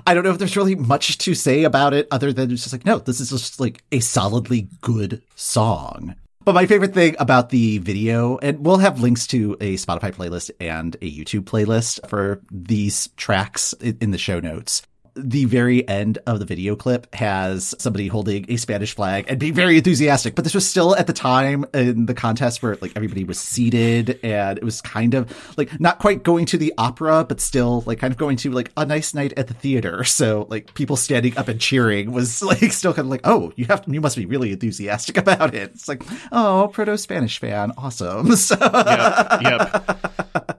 I 0.06 0.12
don't 0.14 0.24
know 0.24 0.30
if 0.32 0.38
there's 0.38 0.56
really 0.56 0.74
much 0.74 1.16
to 1.18 1.34
say 1.34 1.62
about 1.64 1.94
it 1.94 2.08
other 2.10 2.32
than 2.32 2.50
it's 2.50 2.62
just 2.62 2.74
like, 2.74 2.84
no, 2.84 2.98
this 2.98 3.20
is 3.20 3.30
just 3.30 3.60
like 3.60 3.82
a 3.92 4.00
solidly 4.00 4.68
good 4.80 5.22
song. 5.36 6.16
But 6.42 6.54
my 6.54 6.64
favorite 6.64 6.94
thing 6.94 7.16
about 7.18 7.50
the 7.50 7.78
video, 7.78 8.38
and 8.38 8.64
we'll 8.64 8.78
have 8.78 9.00
links 9.00 9.26
to 9.26 9.58
a 9.60 9.74
Spotify 9.74 10.10
playlist 10.10 10.50
and 10.58 10.96
a 10.96 11.10
YouTube 11.10 11.42
playlist 11.42 12.08
for 12.08 12.40
these 12.50 13.08
tracks 13.18 13.74
in 13.74 14.10
the 14.10 14.16
show 14.16 14.40
notes. 14.40 14.82
The 15.14 15.44
very 15.44 15.86
end 15.88 16.18
of 16.26 16.38
the 16.38 16.44
video 16.44 16.76
clip 16.76 17.12
has 17.14 17.74
somebody 17.78 18.08
holding 18.08 18.46
a 18.48 18.56
Spanish 18.56 18.94
flag 18.94 19.26
and 19.28 19.38
being 19.38 19.54
very 19.54 19.76
enthusiastic. 19.76 20.34
But 20.34 20.44
this 20.44 20.54
was 20.54 20.68
still 20.68 20.96
at 20.96 21.06
the 21.06 21.12
time 21.12 21.64
in 21.74 22.06
the 22.06 22.14
contest 22.14 22.62
where 22.62 22.76
like 22.80 22.92
everybody 22.96 23.24
was 23.24 23.38
seated 23.38 24.20
and 24.22 24.58
it 24.58 24.64
was 24.64 24.80
kind 24.80 25.14
of 25.14 25.56
like 25.56 25.78
not 25.80 25.98
quite 25.98 26.22
going 26.22 26.46
to 26.46 26.58
the 26.58 26.72
opera, 26.78 27.24
but 27.24 27.40
still 27.40 27.82
like 27.86 27.98
kind 27.98 28.12
of 28.12 28.18
going 28.18 28.36
to 28.38 28.50
like 28.50 28.70
a 28.76 28.86
nice 28.86 29.14
night 29.14 29.32
at 29.36 29.46
the 29.48 29.54
theater. 29.54 30.04
So 30.20 30.46
like 30.50 30.74
people 30.74 30.96
standing 30.96 31.38
up 31.38 31.48
and 31.48 31.58
cheering 31.58 32.12
was 32.12 32.42
like 32.42 32.72
still 32.72 32.92
kind 32.92 33.06
of 33.06 33.10
like, 33.10 33.22
oh, 33.24 33.52
you 33.56 33.64
have 33.66 33.84
to, 33.84 33.90
you 33.90 34.02
must 34.02 34.16
be 34.16 34.26
really 34.26 34.52
enthusiastic 34.52 35.16
about 35.16 35.54
it. 35.54 35.70
It's 35.70 35.88
like, 35.88 36.02
oh, 36.30 36.68
proto 36.72 36.98
Spanish 36.98 37.38
fan, 37.38 37.72
awesome. 37.78 38.36
So 38.36 38.56
yep, 38.60 39.42
yep. 39.42 40.49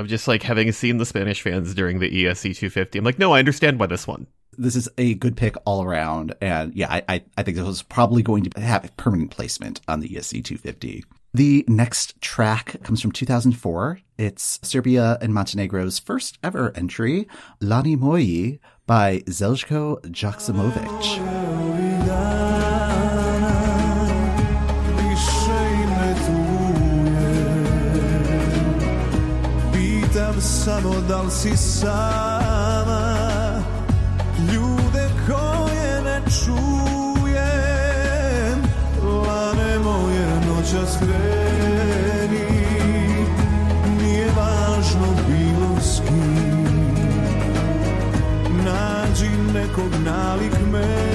Of 0.00 0.08
just 0.08 0.26
like 0.26 0.42
having 0.42 0.72
seen 0.72 0.96
the 0.96 1.06
Spanish 1.06 1.42
fans 1.42 1.74
during 1.74 1.98
the 2.00 2.10
ESC 2.10 2.56
250. 2.56 2.98
I'm 2.98 3.04
like, 3.04 3.18
no, 3.18 3.32
I 3.32 3.38
understand 3.38 3.78
why 3.78 3.86
this 3.86 4.06
one. 4.06 4.26
this 4.58 4.74
is 4.76 4.88
a 4.98 5.14
good 5.14 5.36
pick 5.36 5.54
all 5.64 5.82
around. 5.82 6.34
And 6.40 6.74
yeah, 6.74 6.90
I, 6.90 7.02
I, 7.08 7.24
I 7.36 7.42
think 7.42 7.56
this 7.56 7.66
was 7.66 7.82
probably 7.82 8.22
going 8.22 8.44
to 8.44 8.60
have 8.60 8.84
a 8.84 8.88
permanent 8.92 9.30
placement 9.30 9.80
on 9.88 10.00
the 10.00 10.08
ESC 10.08 10.42
250. 10.44 11.04
The 11.32 11.64
next 11.68 12.20
track 12.20 12.82
comes 12.82 13.00
from 13.00 13.12
2004. 13.12 14.00
It's 14.18 14.58
Serbia 14.62 15.16
and 15.20 15.32
Montenegro's 15.32 15.98
first 15.98 16.38
ever 16.42 16.72
entry, 16.74 17.28
Lane 17.60 17.98
Moje 17.98 18.58
by 18.86 19.20
Zeljko 19.20 20.00
Joksimovic. 20.06 21.79
Samo 30.40 30.94
da 31.08 31.22
li 31.22 31.30
si 31.30 31.56
sama? 31.56 33.14
Ljude 34.52 35.10
koje 35.26 36.02
ne 36.02 36.20
čujem 36.30 37.82
Lane 39.02 39.78
moje 39.78 40.26
noćas 40.48 40.98
kreni 40.98 42.46
Nije 44.00 44.26
važno 44.36 45.06
bilo 45.28 45.80
s 45.80 46.00
kim. 46.08 46.66
Nađi 48.64 49.30
nekog 49.54 49.92
nalik 50.04 50.54
meni 50.72 51.09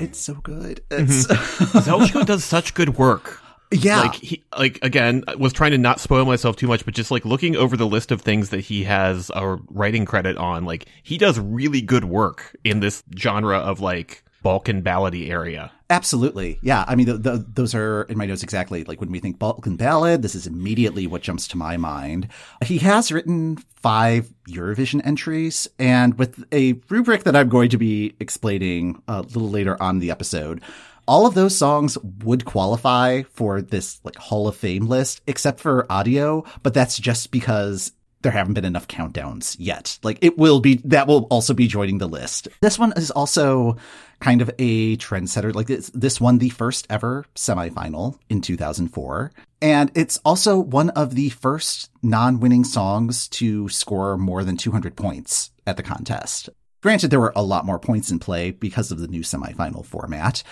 It's 0.00 0.18
so 0.18 0.34
good. 0.34 0.82
Mm-hmm. 0.90 1.04
It's 1.04 1.26
Zeljko 1.86 2.26
does 2.26 2.44
such 2.44 2.74
good 2.74 2.96
work. 2.98 3.40
yeah. 3.70 4.00
Like 4.00 4.14
he, 4.14 4.44
like 4.56 4.78
again, 4.82 5.24
I 5.28 5.34
was 5.34 5.52
trying 5.52 5.72
to 5.72 5.78
not 5.78 6.00
spoil 6.00 6.24
myself 6.24 6.56
too 6.56 6.66
much, 6.68 6.84
but 6.84 6.94
just 6.94 7.10
like 7.10 7.24
looking 7.24 7.56
over 7.56 7.76
the 7.76 7.86
list 7.86 8.10
of 8.10 8.20
things 8.22 8.50
that 8.50 8.60
he 8.60 8.84
has 8.84 9.30
a 9.34 9.58
writing 9.70 10.04
credit 10.06 10.36
on, 10.36 10.64
like 10.64 10.86
he 11.02 11.18
does 11.18 11.38
really 11.38 11.80
good 11.82 12.04
work 12.04 12.56
in 12.64 12.80
this 12.80 13.02
genre 13.18 13.58
of 13.58 13.80
like 13.80 14.24
Balkan 14.42 14.82
ballady 14.82 15.28
area. 15.30 15.70
Absolutely. 15.90 16.58
Yeah. 16.62 16.84
I 16.86 16.94
mean, 16.94 17.06
th 17.06 17.22
th 17.22 17.40
those 17.54 17.74
are 17.74 18.02
in 18.04 18.16
my 18.18 18.26
notes 18.26 18.42
exactly. 18.42 18.84
Like 18.84 19.00
when 19.00 19.10
we 19.10 19.20
think 19.20 19.38
Balkan 19.38 19.76
Ballad, 19.76 20.22
this 20.22 20.34
is 20.34 20.46
immediately 20.46 21.06
what 21.06 21.22
jumps 21.22 21.48
to 21.48 21.56
my 21.56 21.76
mind. 21.76 22.28
He 22.64 22.78
has 22.78 23.10
written 23.10 23.56
five 23.80 24.32
Eurovision 24.48 25.00
entries 25.04 25.68
and 25.78 26.18
with 26.18 26.44
a 26.52 26.74
rubric 26.88 27.24
that 27.24 27.36
I'm 27.36 27.48
going 27.48 27.70
to 27.70 27.78
be 27.78 28.14
explaining 28.20 29.02
a 29.08 29.22
little 29.22 29.48
later 29.48 29.80
on 29.82 29.98
the 29.98 30.10
episode. 30.10 30.62
All 31.06 31.26
of 31.26 31.34
those 31.34 31.56
songs 31.56 31.96
would 32.24 32.44
qualify 32.44 33.22
for 33.22 33.62
this 33.62 34.00
like 34.04 34.16
Hall 34.16 34.46
of 34.46 34.56
Fame 34.56 34.86
list, 34.86 35.22
except 35.26 35.60
for 35.60 35.90
Adio, 35.90 36.44
but 36.62 36.74
that's 36.74 36.98
just 36.98 37.30
because 37.30 37.92
there 38.22 38.32
haven't 38.32 38.54
been 38.54 38.64
enough 38.64 38.88
countdowns 38.88 39.56
yet. 39.58 39.98
Like 40.02 40.18
it 40.20 40.36
will 40.36 40.60
be, 40.60 40.80
that 40.84 41.06
will 41.06 41.26
also 41.30 41.54
be 41.54 41.68
joining 41.68 41.98
the 41.98 42.08
list. 42.08 42.48
This 42.60 42.78
one 42.78 42.92
is 42.96 43.10
also 43.10 43.76
kind 44.20 44.42
of 44.42 44.50
a 44.58 44.96
trendsetter. 44.96 45.54
Like 45.54 45.68
this, 45.68 45.90
this 45.94 46.20
won 46.20 46.38
the 46.38 46.48
first 46.48 46.86
ever 46.90 47.24
semifinal 47.36 48.18
in 48.28 48.40
2004. 48.40 49.32
And 49.60 49.90
it's 49.94 50.18
also 50.24 50.58
one 50.58 50.90
of 50.90 51.14
the 51.14 51.30
first 51.30 51.90
non-winning 52.02 52.64
songs 52.64 53.28
to 53.28 53.68
score 53.68 54.16
more 54.16 54.44
than 54.44 54.56
200 54.56 54.96
points 54.96 55.50
at 55.66 55.76
the 55.76 55.82
contest. 55.82 56.48
Granted, 56.80 57.10
there 57.10 57.20
were 57.20 57.32
a 57.34 57.42
lot 57.42 57.66
more 57.66 57.78
points 57.78 58.10
in 58.10 58.20
play 58.20 58.52
because 58.52 58.92
of 58.92 59.00
the 59.00 59.08
new 59.08 59.22
semifinal 59.22 59.84
format. 59.84 60.44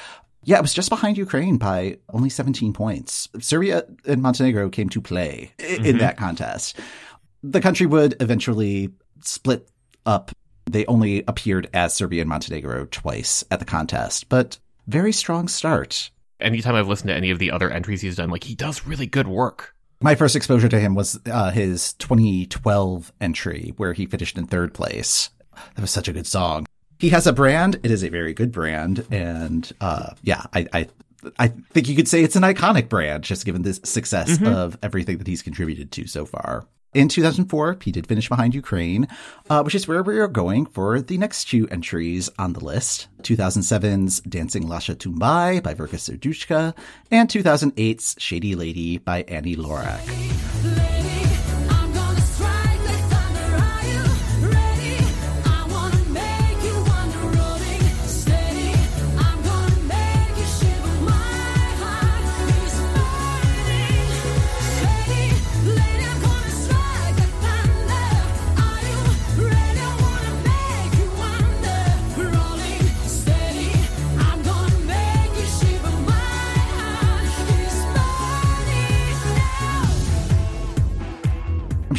Yeah, 0.42 0.58
it 0.58 0.62
was 0.62 0.74
just 0.74 0.90
behind 0.90 1.18
Ukraine 1.18 1.56
by 1.56 1.98
only 2.12 2.30
17 2.30 2.72
points. 2.72 3.28
Serbia 3.40 3.84
and 4.04 4.22
Montenegro 4.22 4.68
came 4.70 4.88
to 4.90 5.00
play 5.00 5.52
in 5.58 5.82
mm-hmm. 5.82 5.98
that 5.98 6.16
contest 6.16 6.78
the 7.52 7.60
country 7.60 7.86
would 7.86 8.16
eventually 8.20 8.90
split 9.20 9.68
up. 10.04 10.32
They 10.66 10.84
only 10.86 11.22
appeared 11.28 11.68
as 11.72 11.94
Serbia 11.94 12.22
and 12.22 12.28
Montenegro 12.28 12.86
twice 12.86 13.44
at 13.50 13.60
the 13.60 13.64
contest, 13.64 14.28
but 14.28 14.58
very 14.86 15.12
strong 15.12 15.48
start. 15.48 16.10
Anytime 16.40 16.74
I've 16.74 16.88
listened 16.88 17.08
to 17.08 17.14
any 17.14 17.30
of 17.30 17.38
the 17.38 17.50
other 17.50 17.70
entries 17.70 18.02
he's 18.02 18.16
done, 18.16 18.30
like 18.30 18.44
he 18.44 18.54
does 18.54 18.86
really 18.86 19.06
good 19.06 19.26
work. 19.26 19.74
My 20.00 20.14
first 20.14 20.36
exposure 20.36 20.68
to 20.68 20.78
him 20.78 20.94
was 20.94 21.18
uh, 21.26 21.50
his 21.50 21.94
2012 21.94 23.12
entry, 23.20 23.72
where 23.78 23.94
he 23.94 24.04
finished 24.04 24.36
in 24.36 24.46
third 24.46 24.74
place. 24.74 25.30
That 25.74 25.80
was 25.80 25.90
such 25.90 26.08
a 26.08 26.12
good 26.12 26.26
song. 26.26 26.66
He 26.98 27.08
has 27.10 27.26
a 27.26 27.32
brand. 27.32 27.76
It 27.82 27.90
is 27.90 28.04
a 28.04 28.10
very 28.10 28.34
good 28.34 28.52
brand, 28.52 29.06
and 29.10 29.70
uh, 29.80 30.10
yeah, 30.22 30.42
I, 30.52 30.66
I 30.72 30.88
I 31.38 31.48
think 31.48 31.88
you 31.88 31.96
could 31.96 32.08
say 32.08 32.22
it's 32.22 32.36
an 32.36 32.42
iconic 32.42 32.88
brand, 32.88 33.24
just 33.24 33.44
given 33.44 33.62
the 33.62 33.74
success 33.74 34.40
of 34.42 34.78
everything 34.82 35.18
that 35.18 35.26
he's 35.26 35.42
contributed 35.42 35.90
to 35.92 36.06
so 36.06 36.24
far. 36.24 36.66
In 36.96 37.08
2004, 37.08 37.76
he 37.82 37.92
did 37.92 38.06
finish 38.06 38.30
behind 38.30 38.54
Ukraine, 38.54 39.06
uh, 39.50 39.60
which 39.60 39.74
is 39.74 39.86
where 39.86 40.02
we 40.02 40.18
are 40.18 40.26
going 40.26 40.64
for 40.64 40.98
the 40.98 41.18
next 41.18 41.44
two 41.44 41.68
entries 41.68 42.30
on 42.38 42.54
the 42.54 42.64
list 42.64 43.08
2007's 43.22 44.20
Dancing 44.20 44.62
Lasha 44.62 44.94
Tumbai 44.94 45.62
by 45.62 45.74
Verka 45.74 45.96
Serduchka, 45.98 46.74
and 47.10 47.28
2008's 47.28 48.16
Shady 48.18 48.54
Lady 48.54 48.96
by 48.96 49.24
Ani 49.24 49.56
Lorak. 49.56 50.95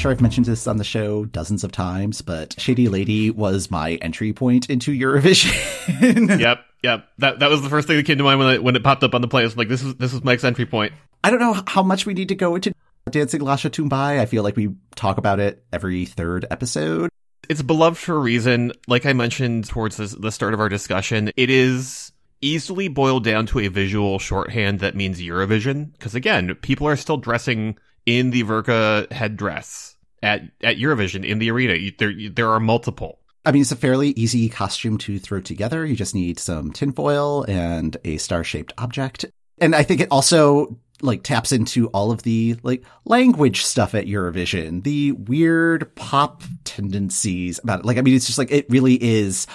Sure 0.07 0.13
I've 0.13 0.21
mentioned 0.21 0.45
this 0.45 0.67
on 0.67 0.77
the 0.77 0.85
show 0.85 1.25
dozens 1.25 1.65
of 1.65 1.73
times, 1.73 2.21
but 2.21 2.55
Shady 2.57 2.87
Lady 2.87 3.29
was 3.29 3.69
my 3.69 3.95
entry 3.95 4.31
point 4.31 4.69
into 4.69 4.91
Eurovision. 4.91 6.39
yep, 6.39 6.63
yep. 6.81 7.09
That 7.17 7.39
that 7.39 7.49
was 7.49 7.61
the 7.61 7.69
first 7.69 7.87
thing 7.87 7.97
that 7.97 8.05
came 8.05 8.17
to 8.17 8.23
mind 8.23 8.39
when 8.39 8.55
it, 8.55 8.63
when 8.63 8.75
it 8.77 8.83
popped 8.83 9.03
up 9.03 9.13
on 9.13 9.21
the 9.21 9.27
playlist. 9.27 9.57
Like, 9.57 9.67
this 9.67 9.83
is 9.83 9.95
this 9.95 10.13
is 10.13 10.23
Mike's 10.23 10.45
entry 10.45 10.65
point. 10.65 10.93
I 11.25 11.29
don't 11.29 11.39
know 11.39 11.61
how 11.67 11.83
much 11.83 12.05
we 12.05 12.13
need 12.13 12.29
to 12.29 12.35
go 12.35 12.55
into 12.55 12.73
Dancing 13.09 13.41
Lasha 13.41 13.69
Tumbai. 13.69 14.19
I 14.19 14.25
feel 14.25 14.43
like 14.43 14.55
we 14.55 14.75
talk 14.95 15.17
about 15.17 15.41
it 15.41 15.65
every 15.73 16.05
third 16.05 16.45
episode. 16.49 17.09
It's 17.49 17.61
beloved 17.61 17.97
for 17.97 18.15
a 18.15 18.19
reason. 18.19 18.71
Like 18.87 19.05
I 19.05 19.11
mentioned 19.11 19.67
towards 19.67 19.97
this, 19.97 20.13
the 20.13 20.31
start 20.31 20.53
of 20.53 20.61
our 20.61 20.69
discussion, 20.69 21.31
it 21.35 21.49
is 21.49 22.13
easily 22.39 22.87
boiled 22.87 23.25
down 23.25 23.45
to 23.47 23.59
a 23.59 23.67
visual 23.67 24.19
shorthand 24.19 24.79
that 24.79 24.95
means 24.95 25.19
Eurovision. 25.19 25.91
Because 25.93 26.15
again, 26.15 26.55
people 26.55 26.87
are 26.87 26.95
still 26.95 27.17
dressing 27.17 27.77
in 28.05 28.29
the 28.29 28.43
Verka 28.43 29.11
headdress 29.11 29.96
at 30.21 30.41
at 30.63 30.77
Eurovision 30.77 31.25
in 31.25 31.39
the 31.39 31.51
arena. 31.51 31.91
There 31.97 32.13
there 32.29 32.49
are 32.49 32.59
multiple. 32.59 33.19
I 33.45 33.51
mean, 33.51 33.61
it's 33.61 33.71
a 33.71 33.77
fairly 33.77 34.09
easy 34.09 34.49
costume 34.49 34.97
to 34.99 35.19
throw 35.19 35.39
together. 35.39 35.85
You 35.85 35.95
just 35.95 36.13
need 36.13 36.37
some 36.37 36.73
tinfoil 36.73 37.45
and 37.47 37.95
a 38.03 38.17
star 38.17 38.43
shaped 38.43 38.73
object. 38.77 39.25
And 39.59 39.73
I 39.73 39.83
think 39.83 40.01
it 40.01 40.09
also 40.11 40.77
like 41.01 41.23
taps 41.23 41.51
into 41.51 41.87
all 41.89 42.11
of 42.11 42.23
the 42.23 42.57
like 42.63 42.83
language 43.05 43.63
stuff 43.63 43.95
at 43.95 44.05
Eurovision, 44.05 44.83
the 44.83 45.13
weird 45.13 45.95
pop 45.95 46.43
tendencies 46.65 47.59
about 47.59 47.79
it. 47.79 47.85
Like, 47.85 47.97
I 47.97 48.01
mean, 48.01 48.15
it's 48.15 48.25
just 48.25 48.37
like, 48.37 48.51
it 48.51 48.65
really 48.69 49.01
is 49.01 49.47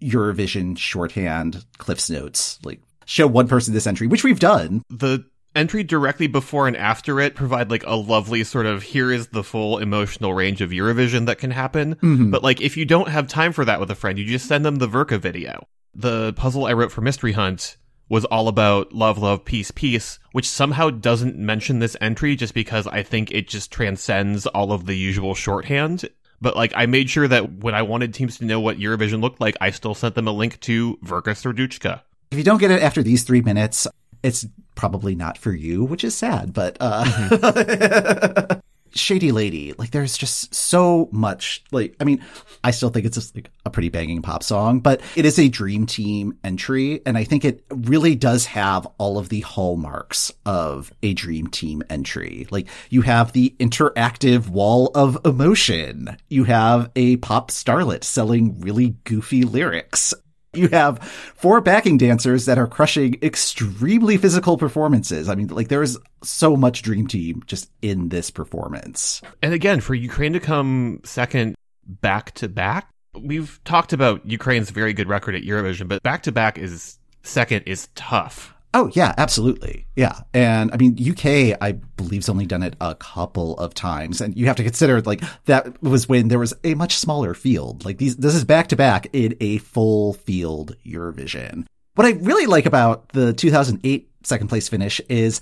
Eurovision 0.00 0.78
shorthand 0.78 1.64
Cliff's 1.78 2.10
notes. 2.10 2.58
Like, 2.62 2.80
show 3.04 3.26
one 3.26 3.48
person 3.48 3.74
this 3.74 3.86
entry, 3.86 4.06
which 4.06 4.22
we've 4.22 4.38
done. 4.38 4.82
the 4.90 5.24
entry 5.54 5.82
directly 5.82 6.26
before 6.26 6.66
and 6.66 6.76
after 6.76 7.20
it 7.20 7.34
provide 7.34 7.70
like 7.70 7.84
a 7.86 7.96
lovely 7.96 8.44
sort 8.44 8.66
of 8.66 8.82
here 8.82 9.10
is 9.10 9.28
the 9.28 9.44
full 9.44 9.78
emotional 9.78 10.34
range 10.34 10.60
of 10.60 10.70
Eurovision 10.70 11.26
that 11.26 11.38
can 11.38 11.50
happen. 11.50 11.96
Mm-hmm. 11.96 12.30
But 12.30 12.42
like 12.42 12.60
if 12.60 12.76
you 12.76 12.84
don't 12.84 13.08
have 13.08 13.26
time 13.26 13.52
for 13.52 13.64
that 13.64 13.80
with 13.80 13.90
a 13.90 13.94
friend, 13.94 14.18
you 14.18 14.24
just 14.24 14.46
send 14.46 14.64
them 14.64 14.76
the 14.76 14.88
Verka 14.88 15.18
video. 15.18 15.66
The 15.94 16.32
puzzle 16.34 16.66
I 16.66 16.72
wrote 16.72 16.92
for 16.92 17.00
Mystery 17.00 17.32
Hunt 17.32 17.76
was 18.08 18.24
all 18.26 18.48
about 18.48 18.92
love, 18.92 19.18
love, 19.18 19.44
peace, 19.44 19.70
peace, 19.70 20.18
which 20.32 20.48
somehow 20.48 20.90
doesn't 20.90 21.38
mention 21.38 21.78
this 21.78 21.96
entry 22.00 22.36
just 22.36 22.54
because 22.54 22.86
I 22.86 23.02
think 23.02 23.30
it 23.30 23.48
just 23.48 23.70
transcends 23.70 24.46
all 24.48 24.72
of 24.72 24.86
the 24.86 24.96
usual 24.96 25.34
shorthand. 25.34 26.08
But 26.40 26.56
like, 26.56 26.72
I 26.74 26.86
made 26.86 27.08
sure 27.08 27.28
that 27.28 27.58
when 27.58 27.74
I 27.74 27.82
wanted 27.82 28.12
teams 28.12 28.38
to 28.38 28.44
know 28.44 28.60
what 28.60 28.78
Eurovision 28.78 29.20
looked 29.20 29.40
like, 29.40 29.56
I 29.60 29.70
still 29.70 29.94
sent 29.94 30.16
them 30.16 30.26
a 30.26 30.32
link 30.32 30.58
to 30.60 30.98
Verka 31.02 31.30
Serduchka. 31.30 32.02
If 32.32 32.38
you 32.38 32.44
don't 32.44 32.58
get 32.58 32.70
it 32.70 32.82
after 32.82 33.02
these 33.02 33.22
three 33.24 33.42
minutes, 33.42 33.86
it's 34.22 34.46
probably 34.74 35.14
not 35.14 35.38
for 35.38 35.52
you, 35.52 35.84
which 35.84 36.04
is 36.04 36.14
sad, 36.14 36.52
but 36.52 36.76
uh 36.80 38.56
Shady 38.92 39.30
Lady, 39.30 39.72
like 39.78 39.90
there's 39.90 40.16
just 40.16 40.54
so 40.54 41.08
much 41.12 41.62
like 41.70 41.94
I 42.00 42.04
mean, 42.04 42.24
I 42.64 42.70
still 42.70 42.90
think 42.90 43.06
it's 43.06 43.16
just 43.16 43.34
like 43.34 43.50
a 43.64 43.70
pretty 43.70 43.88
banging 43.88 44.22
pop 44.22 44.42
song, 44.42 44.80
but 44.80 45.00
it 45.16 45.24
is 45.24 45.38
a 45.38 45.48
dream 45.48 45.86
team 45.86 46.36
entry 46.42 47.00
and 47.06 47.16
I 47.16 47.24
think 47.24 47.44
it 47.44 47.64
really 47.70 48.14
does 48.14 48.46
have 48.46 48.86
all 48.98 49.18
of 49.18 49.28
the 49.28 49.40
hallmarks 49.40 50.32
of 50.44 50.92
a 51.02 51.14
dream 51.14 51.46
team 51.46 51.82
entry. 51.88 52.46
Like 52.50 52.68
you 52.88 53.02
have 53.02 53.32
the 53.32 53.54
interactive 53.60 54.48
wall 54.48 54.90
of 54.94 55.18
emotion. 55.24 56.16
You 56.28 56.44
have 56.44 56.90
a 56.96 57.16
pop 57.18 57.50
starlet 57.50 58.04
selling 58.04 58.60
really 58.60 58.96
goofy 59.04 59.44
lyrics. 59.44 60.14
You 60.52 60.68
have 60.68 61.02
four 61.02 61.60
backing 61.60 61.96
dancers 61.96 62.46
that 62.46 62.58
are 62.58 62.66
crushing 62.66 63.18
extremely 63.22 64.16
physical 64.16 64.58
performances. 64.58 65.28
I 65.28 65.36
mean, 65.36 65.48
like 65.48 65.68
there's 65.68 65.96
so 66.22 66.56
much 66.56 66.82
Dream 66.82 67.06
Team 67.06 67.42
just 67.46 67.70
in 67.82 68.08
this 68.08 68.30
performance. 68.30 69.22
And 69.42 69.54
again, 69.54 69.80
for 69.80 69.94
Ukraine 69.94 70.32
to 70.32 70.40
come 70.40 71.00
second 71.04 71.54
back 71.86 72.32
to 72.36 72.48
back, 72.48 72.90
we've 73.14 73.60
talked 73.64 73.92
about 73.92 74.26
Ukraine's 74.26 74.70
very 74.70 74.92
good 74.92 75.08
record 75.08 75.34
at 75.34 75.42
Eurovision, 75.42 75.88
but 75.88 76.02
back 76.02 76.24
to 76.24 76.32
back 76.32 76.58
is 76.58 76.98
second 77.22 77.62
is 77.66 77.88
tough. 77.94 78.54
Oh 78.72 78.90
yeah, 78.94 79.14
absolutely. 79.18 79.86
Yeah. 79.96 80.20
And 80.32 80.70
I 80.72 80.76
mean, 80.76 80.96
UK, 81.00 81.58
I 81.60 81.72
believe, 81.96 82.22
has 82.22 82.28
only 82.28 82.46
done 82.46 82.62
it 82.62 82.76
a 82.80 82.94
couple 82.94 83.56
of 83.58 83.74
times. 83.74 84.20
And 84.20 84.36
you 84.36 84.46
have 84.46 84.56
to 84.56 84.62
consider 84.62 85.00
like 85.02 85.22
that 85.46 85.82
was 85.82 86.08
when 86.08 86.28
there 86.28 86.38
was 86.38 86.54
a 86.62 86.74
much 86.74 86.96
smaller 86.96 87.34
field. 87.34 87.84
Like 87.84 87.98
these, 87.98 88.16
this 88.16 88.34
is 88.34 88.44
back 88.44 88.68
to 88.68 88.76
back 88.76 89.08
in 89.12 89.36
a 89.40 89.58
full 89.58 90.14
field 90.14 90.76
Eurovision. 90.86 91.66
What 91.96 92.06
I 92.06 92.12
really 92.12 92.46
like 92.46 92.66
about 92.66 93.08
the 93.08 93.32
2008 93.32 94.08
second 94.22 94.48
place 94.48 94.68
finish 94.68 95.00
is 95.08 95.40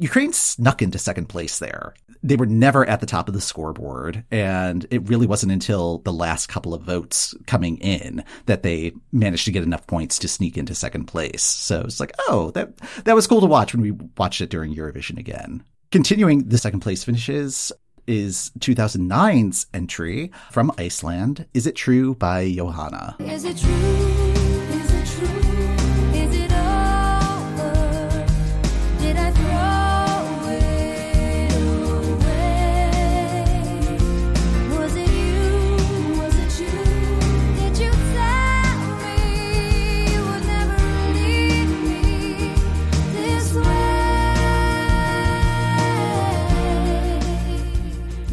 Ukraine 0.00 0.32
snuck 0.32 0.80
into 0.80 0.98
second 0.98 1.26
place 1.26 1.58
there. 1.58 1.94
They 2.22 2.36
were 2.36 2.46
never 2.46 2.86
at 2.86 3.00
the 3.00 3.06
top 3.06 3.28
of 3.28 3.34
the 3.34 3.40
scoreboard, 3.40 4.24
and 4.30 4.86
it 4.90 5.08
really 5.08 5.26
wasn't 5.26 5.52
until 5.52 5.98
the 5.98 6.12
last 6.12 6.48
couple 6.48 6.72
of 6.72 6.82
votes 6.82 7.34
coming 7.46 7.76
in 7.78 8.24
that 8.46 8.62
they 8.62 8.92
managed 9.12 9.44
to 9.44 9.52
get 9.52 9.62
enough 9.62 9.86
points 9.86 10.18
to 10.18 10.28
sneak 10.28 10.56
into 10.56 10.74
second 10.74 11.04
place. 11.04 11.42
So 11.42 11.82
it's 11.82 12.00
like, 12.00 12.14
oh, 12.28 12.50
that 12.52 12.76
that 13.04 13.14
was 13.14 13.26
cool 13.26 13.40
to 13.40 13.46
watch 13.46 13.74
when 13.74 13.82
we 13.82 13.92
watched 14.16 14.40
it 14.40 14.50
during 14.50 14.74
Eurovision 14.74 15.18
again. 15.18 15.62
Continuing 15.90 16.48
the 16.48 16.58
second 16.58 16.80
place 16.80 17.04
finishes 17.04 17.70
is 18.06 18.52
2009's 18.58 19.66
entry 19.74 20.30
from 20.50 20.72
Iceland, 20.78 21.46
Is 21.52 21.66
It 21.66 21.76
True 21.76 22.14
by 22.14 22.40
Yohanna. 22.40 23.16
Is 23.20 23.44
it 23.44 23.58
true? 23.58 24.09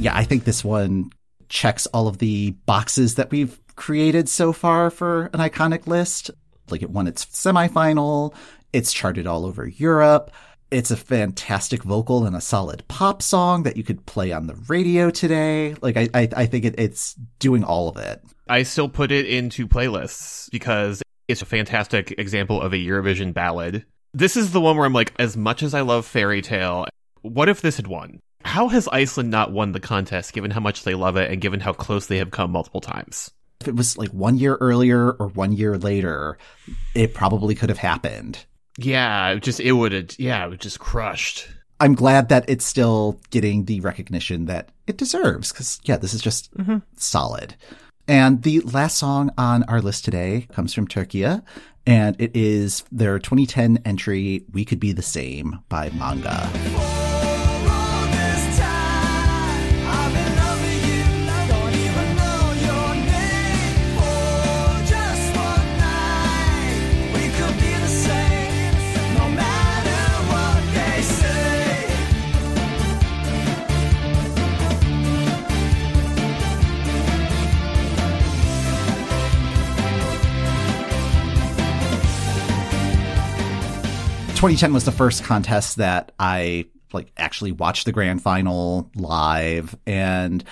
Yeah, 0.08 0.16
I 0.16 0.24
think 0.24 0.46
this 0.46 0.64
one 0.64 1.12
checks 1.50 1.86
all 1.88 2.08
of 2.08 2.20
the 2.20 2.52
boxes 2.66 3.16
that 3.16 3.30
we've 3.30 3.60
created 3.76 4.30
so 4.30 4.54
far 4.54 4.90
for 4.90 5.26
an 5.34 5.42
iconic 5.42 5.86
list. 5.86 6.32
Like 6.70 6.82
it 6.82 6.90
won 6.90 7.08
its 7.08 7.26
semifinal. 7.26 8.34
It's 8.72 8.94
charted 8.94 9.28
all 9.28 9.46
over 9.46 9.68
Europe. 9.68 10.32
It's 10.72 10.92
a 10.92 10.96
fantastic 10.96 11.84
vocal 11.84 12.26
and 12.26 12.38
a 12.38 12.42
solid 12.42 12.88
pop 12.88 13.22
song 13.22 13.64
that 13.64 13.76
you 13.76 13.84
could 13.84 14.06
play 14.06 14.32
on 14.32 14.48
the 14.48 14.56
radio 14.70 15.10
today. 15.10 15.76
Like 15.82 15.98
I, 15.98 16.08
I, 16.14 16.30
I 16.38 16.46
think 16.46 16.64
it, 16.64 16.76
it's 16.78 17.14
doing 17.40 17.66
all 17.66 17.90
of 17.90 17.98
it. 17.98 18.22
I 18.48 18.64
still 18.64 18.88
put 18.88 19.12
it 19.12 19.26
into 19.26 19.68
playlists 19.68 20.50
because 20.52 21.04
it's 21.28 21.42
a 21.42 21.46
fantastic 21.46 22.18
example 22.18 22.62
of 22.62 22.72
a 22.72 22.78
Eurovision 22.78 23.34
ballad. 23.34 23.86
This 24.14 24.38
is 24.38 24.54
the 24.54 24.62
one 24.62 24.78
where 24.78 24.86
I'm 24.86 24.94
like, 24.94 25.12
as 25.20 25.36
much 25.36 25.64
as 25.64 25.74
I 25.74 25.82
love 25.82 26.06
Fairy 26.06 26.42
Tale, 26.42 26.86
what 27.24 27.50
if 27.50 27.60
this 27.60 27.76
had 27.76 27.88
won? 27.88 28.22
How 28.48 28.70
has 28.70 28.88
Iceland 28.88 29.30
not 29.30 29.52
won 29.52 29.74
the 29.74 29.80
contest 29.82 30.32
given 30.32 30.52
how 30.52 30.62
much 30.62 30.84
they 30.84 30.96
love 30.96 31.18
it 31.18 31.30
and 31.30 31.42
given 31.42 31.60
how 31.60 31.74
close 31.74 32.08
they 32.08 32.18
have 32.20 32.32
come 32.32 32.52
multiple 32.52 32.80
times? 32.80 33.30
If 33.60 33.68
it 33.68 33.76
was 33.76 33.98
like 33.98 34.10
one 34.12 34.38
year 34.38 34.56
earlier 34.62 35.12
or 35.12 35.28
one 35.28 35.52
year 35.52 35.78
later, 35.78 36.38
it 36.96 37.14
probably 37.14 37.56
could 37.56 37.68
have 37.68 37.78
happened. 37.78 38.46
Yeah, 38.78 39.32
it 39.32 39.44
just 39.44 39.60
it 39.60 39.74
would 39.74 39.92
have 39.92 40.18
yeah, 40.18 40.46
it 40.46 40.50
would 40.50 40.62
just 40.62 40.80
crushed. 40.80 41.50
I'm 41.82 41.94
glad 41.94 42.30
that 42.30 42.46
it's 42.48 42.64
still 42.64 43.20
getting 43.32 43.66
the 43.66 43.82
recognition 43.82 44.46
that 44.46 44.70
it 44.88 44.96
deserves 44.96 45.52
because, 45.52 45.82
yeah, 45.84 45.98
this 45.98 46.14
is 46.14 46.22
just 46.22 46.56
mm-hmm. 46.58 46.78
solid. 46.96 47.54
And 48.08 48.44
the 48.44 48.62
last 48.62 48.98
song 48.98 49.30
on 49.38 49.64
our 49.64 49.82
list 49.82 50.06
today 50.06 50.48
comes 50.54 50.74
from 50.74 50.88
Turkey, 50.88 51.26
and 51.26 52.16
it 52.18 52.32
is 52.34 52.86
their 52.94 53.20
2010 53.20 53.80
entry, 53.84 54.46
We 54.54 54.64
Could 54.64 54.80
Be 54.80 54.94
the 54.94 55.02
Same 55.02 55.60
by 55.68 55.90
Manga. 55.90 56.97
2010 84.38 84.72
was 84.72 84.86
the 84.86 84.92
first 84.92 85.24
contest 85.24 85.78
that 85.78 86.12
I 86.20 86.66
like 86.94 87.12
actually 87.18 87.52
watched 87.52 87.86
the 87.86 87.92
grand 87.92 88.22
final 88.22 88.92
live 88.96 89.76
and 89.88 90.44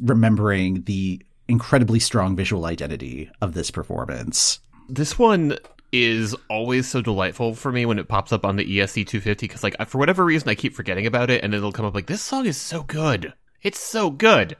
remembering 0.00 0.84
the 0.84 1.20
incredibly 1.46 2.00
strong 2.00 2.36
visual 2.36 2.64
identity 2.64 3.30
of 3.42 3.52
this 3.52 3.70
performance. 3.70 4.60
This 4.88 5.18
one 5.18 5.58
is 5.92 6.34
always 6.48 6.88
so 6.88 7.02
delightful 7.02 7.54
for 7.54 7.70
me 7.70 7.84
when 7.84 7.98
it 7.98 8.08
pops 8.08 8.32
up 8.32 8.46
on 8.46 8.56
the 8.56 8.64
ESC 8.64 9.06
250 9.06 9.46
because 9.46 9.62
like 9.62 9.76
for 9.88 9.98
whatever 9.98 10.24
reason 10.24 10.48
I 10.48 10.54
keep 10.54 10.74
forgetting 10.74 11.06
about 11.06 11.28
it 11.28 11.44
and 11.44 11.52
it'll 11.52 11.70
come 11.70 11.84
up 11.84 11.94
like 11.94 12.06
this 12.06 12.22
song 12.22 12.46
is 12.46 12.56
so 12.56 12.82
good. 12.82 13.34
It's 13.60 13.78
so 13.78 14.08
good. 14.08 14.56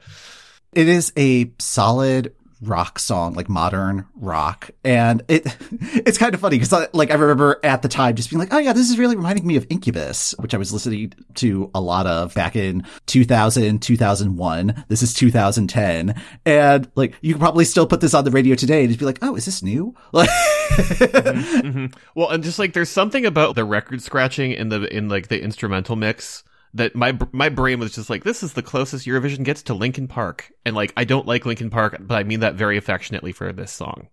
It 0.73 0.87
is 0.87 1.11
a 1.17 1.51
solid 1.57 2.35
rock 2.67 2.99
song, 2.99 3.33
like 3.33 3.49
modern 3.49 4.05
rock, 4.15 4.69
and 4.83 5.23
it 5.27 5.45
it's 5.71 6.17
kind 6.17 6.33
of 6.33 6.41
funny 6.41 6.57
because 6.57 6.89
like 6.93 7.11
I 7.11 7.15
remember 7.15 7.59
at 7.63 7.81
the 7.81 7.87
time 7.87 8.15
just 8.15 8.29
being 8.29 8.39
like, 8.39 8.53
oh 8.53 8.57
yeah, 8.57 8.73
this 8.73 8.89
is 8.89 8.97
really 8.97 9.15
reminding 9.15 9.45
me 9.45 9.55
of 9.55 9.65
Incubus, 9.69 10.33
which 10.39 10.53
I 10.53 10.57
was 10.57 10.73
listening 10.73 11.13
to 11.35 11.69
a 11.73 11.81
lot 11.81 12.07
of 12.07 12.33
back 12.33 12.55
in 12.55 12.85
2000, 13.05 13.81
2001. 13.81 14.85
This 14.87 15.01
is 15.01 15.13
2010, 15.13 16.21
and 16.45 16.91
like 16.95 17.15
you 17.21 17.33
could 17.33 17.41
probably 17.41 17.65
still 17.65 17.87
put 17.87 18.01
this 18.01 18.13
on 18.13 18.23
the 18.23 18.31
radio 18.31 18.55
today 18.55 18.81
and 18.81 18.89
just 18.89 18.99
be 18.99 19.05
like, 19.05 19.19
oh, 19.21 19.35
is 19.35 19.45
this 19.45 19.63
new? 19.63 19.95
Like, 20.15 20.29
hmm 20.29 21.87
Well, 22.15 22.29
and 22.29 22.43
just 22.43 22.57
like 22.57 22.73
there's 22.73 22.89
something 22.89 23.25
about 23.25 23.55
the 23.55 23.65
record 23.65 24.01
scratching 24.01 24.51
in 24.51 24.69
the 24.69 24.83
in 24.95 25.09
like 25.09 25.27
the 25.27 25.41
instrumental 25.41 25.95
mix 25.95 26.43
that 26.75 26.95
my 26.95 27.17
my 27.31 27.49
brain 27.49 27.79
was 27.79 27.95
just 27.95 28.09
like 28.09 28.23
this 28.23 28.43
is 28.43 28.53
the 28.53 28.61
closest 28.61 29.07
Eurovision 29.07 29.43
gets 29.43 29.63
to 29.63 29.73
Linkin 29.73 30.07
Park, 30.07 30.51
and 30.65 30.75
like 30.75 30.93
I 30.95 31.03
don't 31.03 31.25
like 31.25 31.45
Linkin 31.45 31.69
Park, 31.69 31.97
but 31.99 32.15
I 32.15 32.23
mean 32.23 32.41
that 32.41 32.55
very 32.55 32.77
affectionately 32.77 33.31
for 33.31 33.51
this 33.51 33.71
song. 33.71 34.07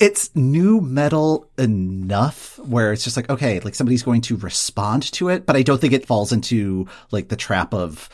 it's 0.00 0.34
nu 0.34 0.80
metal 0.80 1.50
enough 1.58 2.58
where 2.60 2.92
it's 2.92 3.04
just 3.04 3.16
like 3.16 3.28
okay 3.28 3.60
like 3.60 3.74
somebody's 3.74 4.02
going 4.02 4.20
to 4.22 4.36
respond 4.36 5.02
to 5.12 5.28
it 5.28 5.44
but 5.46 5.56
i 5.56 5.62
don't 5.62 5.80
think 5.80 5.92
it 5.92 6.06
falls 6.06 6.32
into 6.32 6.86
like 7.10 7.28
the 7.28 7.36
trap 7.36 7.74
of 7.74 8.08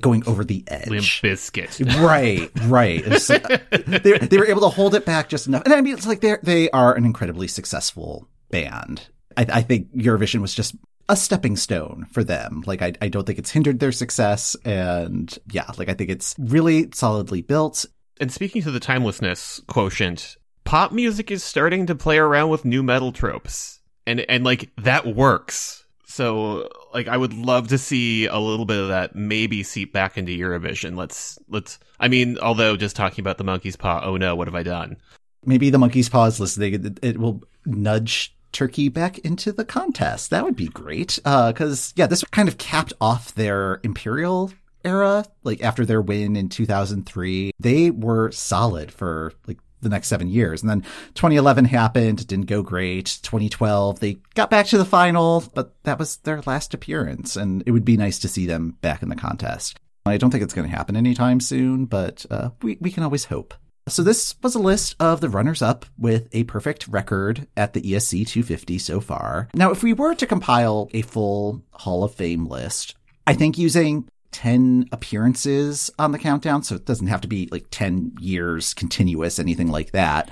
going 0.00 0.22
over 0.28 0.44
the 0.44 0.62
edge. 0.68 0.88
Limp 0.88 1.04
Bizkit. 1.04 2.02
right 2.06 2.50
right. 2.66 3.04
Like, 3.06 3.80
they, 4.02 4.18
they 4.18 4.38
were 4.38 4.46
able 4.46 4.60
to 4.60 4.68
hold 4.68 4.94
it 4.94 5.04
back 5.04 5.28
just 5.28 5.46
enough. 5.46 5.62
And 5.64 5.74
i 5.74 5.80
mean 5.80 5.94
it's 5.94 6.06
like 6.06 6.20
they're 6.20 6.40
they 6.42 6.70
are 6.70 6.94
an 6.94 7.04
incredibly 7.04 7.48
successful 7.48 8.28
band. 8.50 9.08
I, 9.36 9.46
I 9.52 9.62
think 9.62 9.94
eurovision 9.94 10.40
was 10.40 10.54
just 10.54 10.74
a 11.08 11.16
stepping 11.16 11.56
stone 11.56 12.06
for 12.12 12.22
them 12.22 12.62
like 12.66 12.82
I, 12.82 12.92
I 13.00 13.08
don't 13.08 13.26
think 13.26 13.38
it's 13.38 13.50
hindered 13.50 13.80
their 13.80 13.92
success 13.92 14.56
and 14.64 15.36
yeah 15.50 15.70
like 15.78 15.88
i 15.88 15.94
think 15.94 16.10
it's 16.10 16.34
really 16.38 16.88
solidly 16.92 17.42
built 17.42 17.86
And 18.20 18.32
speaking 18.32 18.62
to 18.62 18.70
the 18.70 18.80
timelessness 18.80 19.60
quotient, 19.68 20.36
pop 20.64 20.92
music 20.92 21.30
is 21.30 21.42
starting 21.44 21.86
to 21.86 21.94
play 21.94 22.18
around 22.18 22.50
with 22.50 22.64
nu 22.64 22.82
metal 22.82 23.12
tropes. 23.12 23.80
and 24.06 24.20
and 24.20 24.44
like 24.44 24.70
that 24.76 25.06
works. 25.06 25.84
So 26.06 26.68
like 26.92 27.06
I 27.06 27.16
would 27.16 27.32
love 27.32 27.68
to 27.68 27.78
see 27.78 28.26
a 28.26 28.38
little 28.38 28.64
bit 28.64 28.78
of 28.80 28.88
that 28.88 29.14
maybe 29.14 29.62
seep 29.62 29.92
back 29.92 30.18
into 30.18 30.32
Eurovision. 30.32 30.96
Let's 30.96 31.38
let's 31.48 31.78
I 32.00 32.08
mean, 32.08 32.38
although 32.40 32.76
just 32.76 32.96
talking 32.96 33.22
about 33.22 33.38
the 33.38 33.44
monkey's 33.44 33.76
paw, 33.76 34.00
oh 34.02 34.16
no, 34.16 34.34
what 34.34 34.48
have 34.48 34.54
I 34.54 34.62
done? 34.62 34.96
Maybe 35.44 35.70
the 35.70 35.78
monkey's 35.78 36.08
paw 36.08 36.24
is 36.26 36.40
listening. 36.40 36.74
It, 36.74 36.98
it 37.02 37.18
will 37.18 37.42
nudge 37.64 38.34
Turkey 38.52 38.88
back 38.88 39.18
into 39.18 39.52
the 39.52 39.64
contest. 39.64 40.30
That 40.30 40.44
would 40.44 40.56
be 40.56 40.68
great. 40.68 41.18
Because, 41.22 41.92
yeah, 41.96 42.06
this 42.06 42.24
kind 42.24 42.48
of 42.48 42.58
capped 42.58 42.92
off 43.00 43.34
their 43.34 43.80
imperial 43.82 44.52
era. 44.84 45.24
Like, 45.44 45.62
after 45.62 45.84
their 45.84 46.00
win 46.02 46.36
in 46.36 46.48
2003, 46.48 47.52
they 47.58 47.90
were 47.90 48.30
solid 48.32 48.92
for, 48.92 49.32
like, 49.46 49.58
the 49.80 49.88
next 49.88 50.08
seven 50.08 50.28
years. 50.28 50.62
And 50.62 50.70
then 50.70 50.82
2011 51.14 51.64
happened, 51.66 52.26
didn't 52.26 52.46
go 52.46 52.62
great. 52.62 53.18
2012, 53.22 54.00
they 54.00 54.18
got 54.34 54.50
back 54.50 54.66
to 54.66 54.78
the 54.78 54.84
final, 54.84 55.44
but 55.54 55.74
that 55.84 55.98
was 55.98 56.16
their 56.18 56.42
last 56.46 56.74
appearance. 56.74 57.36
And 57.36 57.62
it 57.66 57.70
would 57.70 57.84
be 57.84 57.96
nice 57.96 58.18
to 58.20 58.28
see 58.28 58.46
them 58.46 58.76
back 58.80 59.02
in 59.02 59.08
the 59.08 59.16
contest. 59.16 59.78
I 60.06 60.16
don't 60.16 60.30
think 60.30 60.42
it's 60.42 60.54
going 60.54 60.68
to 60.68 60.76
happen 60.76 60.96
anytime 60.96 61.40
soon, 61.40 61.84
but 61.84 62.24
uh, 62.30 62.50
we, 62.62 62.78
we 62.80 62.90
can 62.90 63.02
always 63.02 63.26
hope. 63.26 63.54
So 63.88 64.02
this 64.02 64.34
was 64.42 64.54
a 64.54 64.60
list 64.60 64.94
of 65.00 65.20
the 65.20 65.28
runners 65.28 65.62
up 65.62 65.86
with 65.98 66.28
a 66.32 66.44
perfect 66.44 66.88
record 66.88 67.46
at 67.56 67.72
the 67.72 67.80
ESC 67.80 68.26
250 68.26 68.78
so 68.78 69.00
far. 69.00 69.48
Now, 69.54 69.70
if 69.70 69.82
we 69.82 69.92
were 69.92 70.14
to 70.14 70.26
compile 70.26 70.88
a 70.92 71.02
full 71.02 71.62
Hall 71.72 72.04
of 72.04 72.14
Fame 72.14 72.46
list, 72.46 72.94
I 73.26 73.34
think 73.34 73.58
using 73.58 74.08
10 74.32 74.88
appearances 74.92 75.90
on 75.98 76.12
the 76.12 76.18
countdown, 76.18 76.62
so 76.62 76.74
it 76.74 76.84
doesn't 76.84 77.06
have 77.06 77.22
to 77.22 77.28
be 77.28 77.48
like 77.50 77.66
10 77.70 78.16
years 78.20 78.74
continuous, 78.74 79.38
anything 79.38 79.68
like 79.68 79.92
that, 79.92 80.30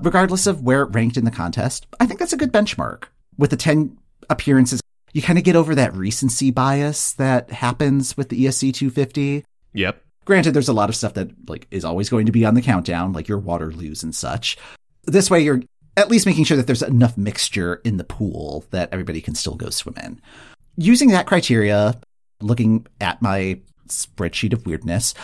regardless 0.00 0.46
of 0.46 0.62
where 0.62 0.82
it 0.82 0.94
ranked 0.94 1.16
in 1.16 1.24
the 1.24 1.30
contest, 1.30 1.86
I 2.00 2.06
think 2.06 2.18
that's 2.18 2.32
a 2.32 2.38
good 2.38 2.52
benchmark. 2.52 3.04
With 3.38 3.50
the 3.50 3.56
10 3.56 3.96
appearances, 4.28 4.80
you 5.12 5.22
kind 5.22 5.38
of 5.38 5.44
get 5.44 5.56
over 5.56 5.74
that 5.74 5.94
recency 5.94 6.50
bias 6.50 7.12
that 7.14 7.50
happens 7.50 8.16
with 8.16 8.28
the 8.28 8.44
ESC 8.44 8.74
250. 8.74 9.44
Yep. 9.72 10.02
Granted, 10.30 10.54
there's 10.54 10.68
a 10.68 10.72
lot 10.72 10.88
of 10.88 10.94
stuff 10.94 11.14
that 11.14 11.28
like 11.48 11.66
is 11.72 11.84
always 11.84 12.08
going 12.08 12.26
to 12.26 12.30
be 12.30 12.44
on 12.44 12.54
the 12.54 12.62
countdown, 12.62 13.12
like 13.12 13.26
your 13.26 13.40
Waterloos 13.40 14.04
and 14.04 14.14
such. 14.14 14.56
This 15.02 15.28
way, 15.28 15.40
you're 15.40 15.60
at 15.96 16.08
least 16.08 16.24
making 16.24 16.44
sure 16.44 16.56
that 16.56 16.68
there's 16.68 16.84
enough 16.84 17.18
mixture 17.18 17.80
in 17.84 17.96
the 17.96 18.04
pool 18.04 18.64
that 18.70 18.90
everybody 18.92 19.20
can 19.20 19.34
still 19.34 19.56
go 19.56 19.70
swim 19.70 19.96
in. 20.00 20.20
Using 20.76 21.08
that 21.08 21.26
criteria, 21.26 22.00
looking 22.40 22.86
at 23.00 23.20
my 23.20 23.58
spreadsheet 23.88 24.52
of 24.52 24.64
weirdness, 24.66 25.14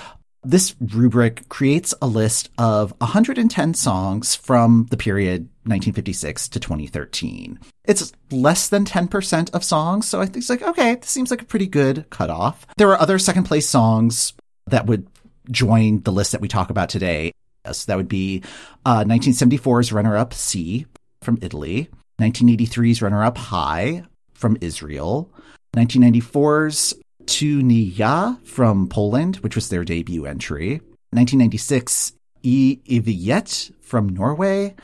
this 0.42 0.74
rubric 0.80 1.48
creates 1.48 1.94
a 2.02 2.08
list 2.08 2.50
of 2.58 2.92
110 2.98 3.74
songs 3.74 4.34
from 4.34 4.88
the 4.90 4.96
period 4.96 5.42
1956 5.66 6.48
to 6.48 6.58
2013. 6.58 7.60
It's 7.84 8.12
less 8.32 8.68
than 8.68 8.84
10% 8.84 9.54
of 9.54 9.62
songs, 9.62 10.08
so 10.08 10.20
I 10.20 10.24
think 10.24 10.38
it's 10.38 10.50
like, 10.50 10.62
okay, 10.62 10.96
this 10.96 11.10
seems 11.10 11.30
like 11.30 11.42
a 11.42 11.46
pretty 11.46 11.68
good 11.68 12.10
cutoff. 12.10 12.66
There 12.76 12.90
are 12.90 13.00
other 13.00 13.20
second 13.20 13.44
place 13.44 13.68
songs 13.68 14.32
that 14.68 14.86
would 14.86 15.06
join 15.50 16.02
the 16.02 16.12
list 16.12 16.32
that 16.32 16.40
we 16.40 16.48
talk 16.48 16.70
about 16.70 16.88
today. 16.88 17.32
So 17.70 17.84
that 17.86 17.96
would 17.96 18.08
be 18.08 18.42
uh, 18.84 19.04
1974's 19.04 19.92
runner 19.92 20.16
up 20.16 20.32
Sì 20.32 20.86
from 21.20 21.38
Italy, 21.42 21.88
1983's 22.20 23.02
runner 23.02 23.24
up 23.24 23.38
Hi 23.38 24.04
from 24.34 24.56
Israel, 24.60 25.30
1994's 25.76 26.94
To 27.26 27.62
nie 27.62 27.82
ja 27.82 28.36
from 28.44 28.88
Poland, 28.88 29.36
which 29.36 29.56
was 29.56 29.68
their 29.68 29.84
debut 29.84 30.26
entry, 30.26 30.80
1996 31.10 32.12
E 32.42 32.78
Iviet 32.88 33.72
from 33.80 34.08
Norway, 34.08 34.76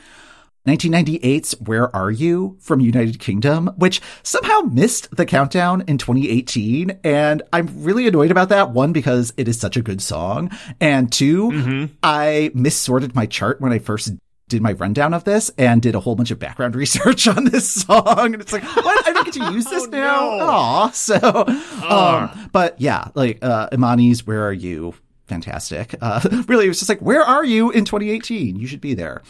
1998's 0.66 1.52
Where 1.60 1.94
Are 1.94 2.10
You 2.10 2.56
from 2.60 2.80
United 2.80 3.18
Kingdom, 3.18 3.68
which 3.76 4.00
somehow 4.22 4.60
missed 4.60 5.14
the 5.16 5.26
countdown 5.26 5.82
in 5.88 5.98
2018. 5.98 6.98
And 7.02 7.42
I'm 7.52 7.68
really 7.82 8.06
annoyed 8.06 8.30
about 8.30 8.48
that. 8.50 8.70
One, 8.70 8.92
because 8.92 9.32
it 9.36 9.48
is 9.48 9.58
such 9.58 9.76
a 9.76 9.82
good 9.82 10.00
song. 10.00 10.50
And 10.80 11.10
2 11.12 11.88
I 12.02 12.50
missorted 12.54 13.14
my 13.14 13.26
chart 13.26 13.60
when 13.60 13.72
I 13.72 13.78
first 13.80 14.12
did 14.48 14.62
my 14.62 14.72
rundown 14.72 15.14
of 15.14 15.24
this 15.24 15.50
and 15.56 15.80
did 15.80 15.94
a 15.94 16.00
whole 16.00 16.14
bunch 16.14 16.30
of 16.30 16.38
background 16.38 16.76
research 16.76 17.26
on 17.26 17.44
this 17.44 17.68
song. 17.68 18.32
And 18.34 18.40
it's 18.40 18.52
like, 18.52 18.62
what? 18.64 19.08
I 19.08 19.12
don't 19.12 19.24
get 19.24 19.34
to 19.34 19.52
use 19.52 19.64
this 19.64 19.84
Oh, 19.84 19.90
now? 19.90 20.36
no. 20.36 20.44
Aw. 20.46 20.90
So, 20.90 21.44
um, 21.88 22.50
but 22.52 22.80
yeah, 22.80 23.08
like, 23.14 23.38
uh, 23.42 23.68
Imaani's 23.70 24.26
Where 24.26 24.46
Are 24.46 24.52
You? 24.52 24.94
Fantastic. 25.26 25.94
Uh, 26.00 26.20
really, 26.46 26.66
it 26.66 26.68
was 26.68 26.78
just 26.78 26.88
like, 26.88 27.00
where 27.00 27.22
are 27.22 27.44
you 27.44 27.70
in 27.70 27.84
2018? 27.84 28.56
You 28.56 28.66
should 28.66 28.80
be 28.82 28.94
there. 28.94 29.22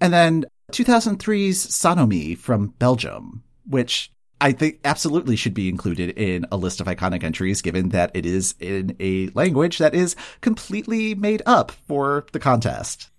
And 0.00 0.12
then 0.12 0.44
2003's 0.72 1.66
Sanomi 1.66 2.36
from 2.36 2.68
Belgium, 2.78 3.42
which 3.68 4.10
I 4.40 4.52
think 4.52 4.80
absolutely 4.84 5.36
should 5.36 5.54
be 5.54 5.68
included 5.68 6.10
in 6.18 6.46
a 6.50 6.56
list 6.56 6.80
of 6.80 6.86
iconic 6.86 7.22
entries, 7.22 7.62
given 7.62 7.90
that 7.90 8.10
it 8.14 8.26
is 8.26 8.54
in 8.60 8.96
a 9.00 9.28
language 9.28 9.78
that 9.78 9.94
is 9.94 10.16
completely 10.40 11.14
made 11.14 11.42
up 11.46 11.70
for 11.70 12.26
the 12.32 12.40
contest. 12.40 13.10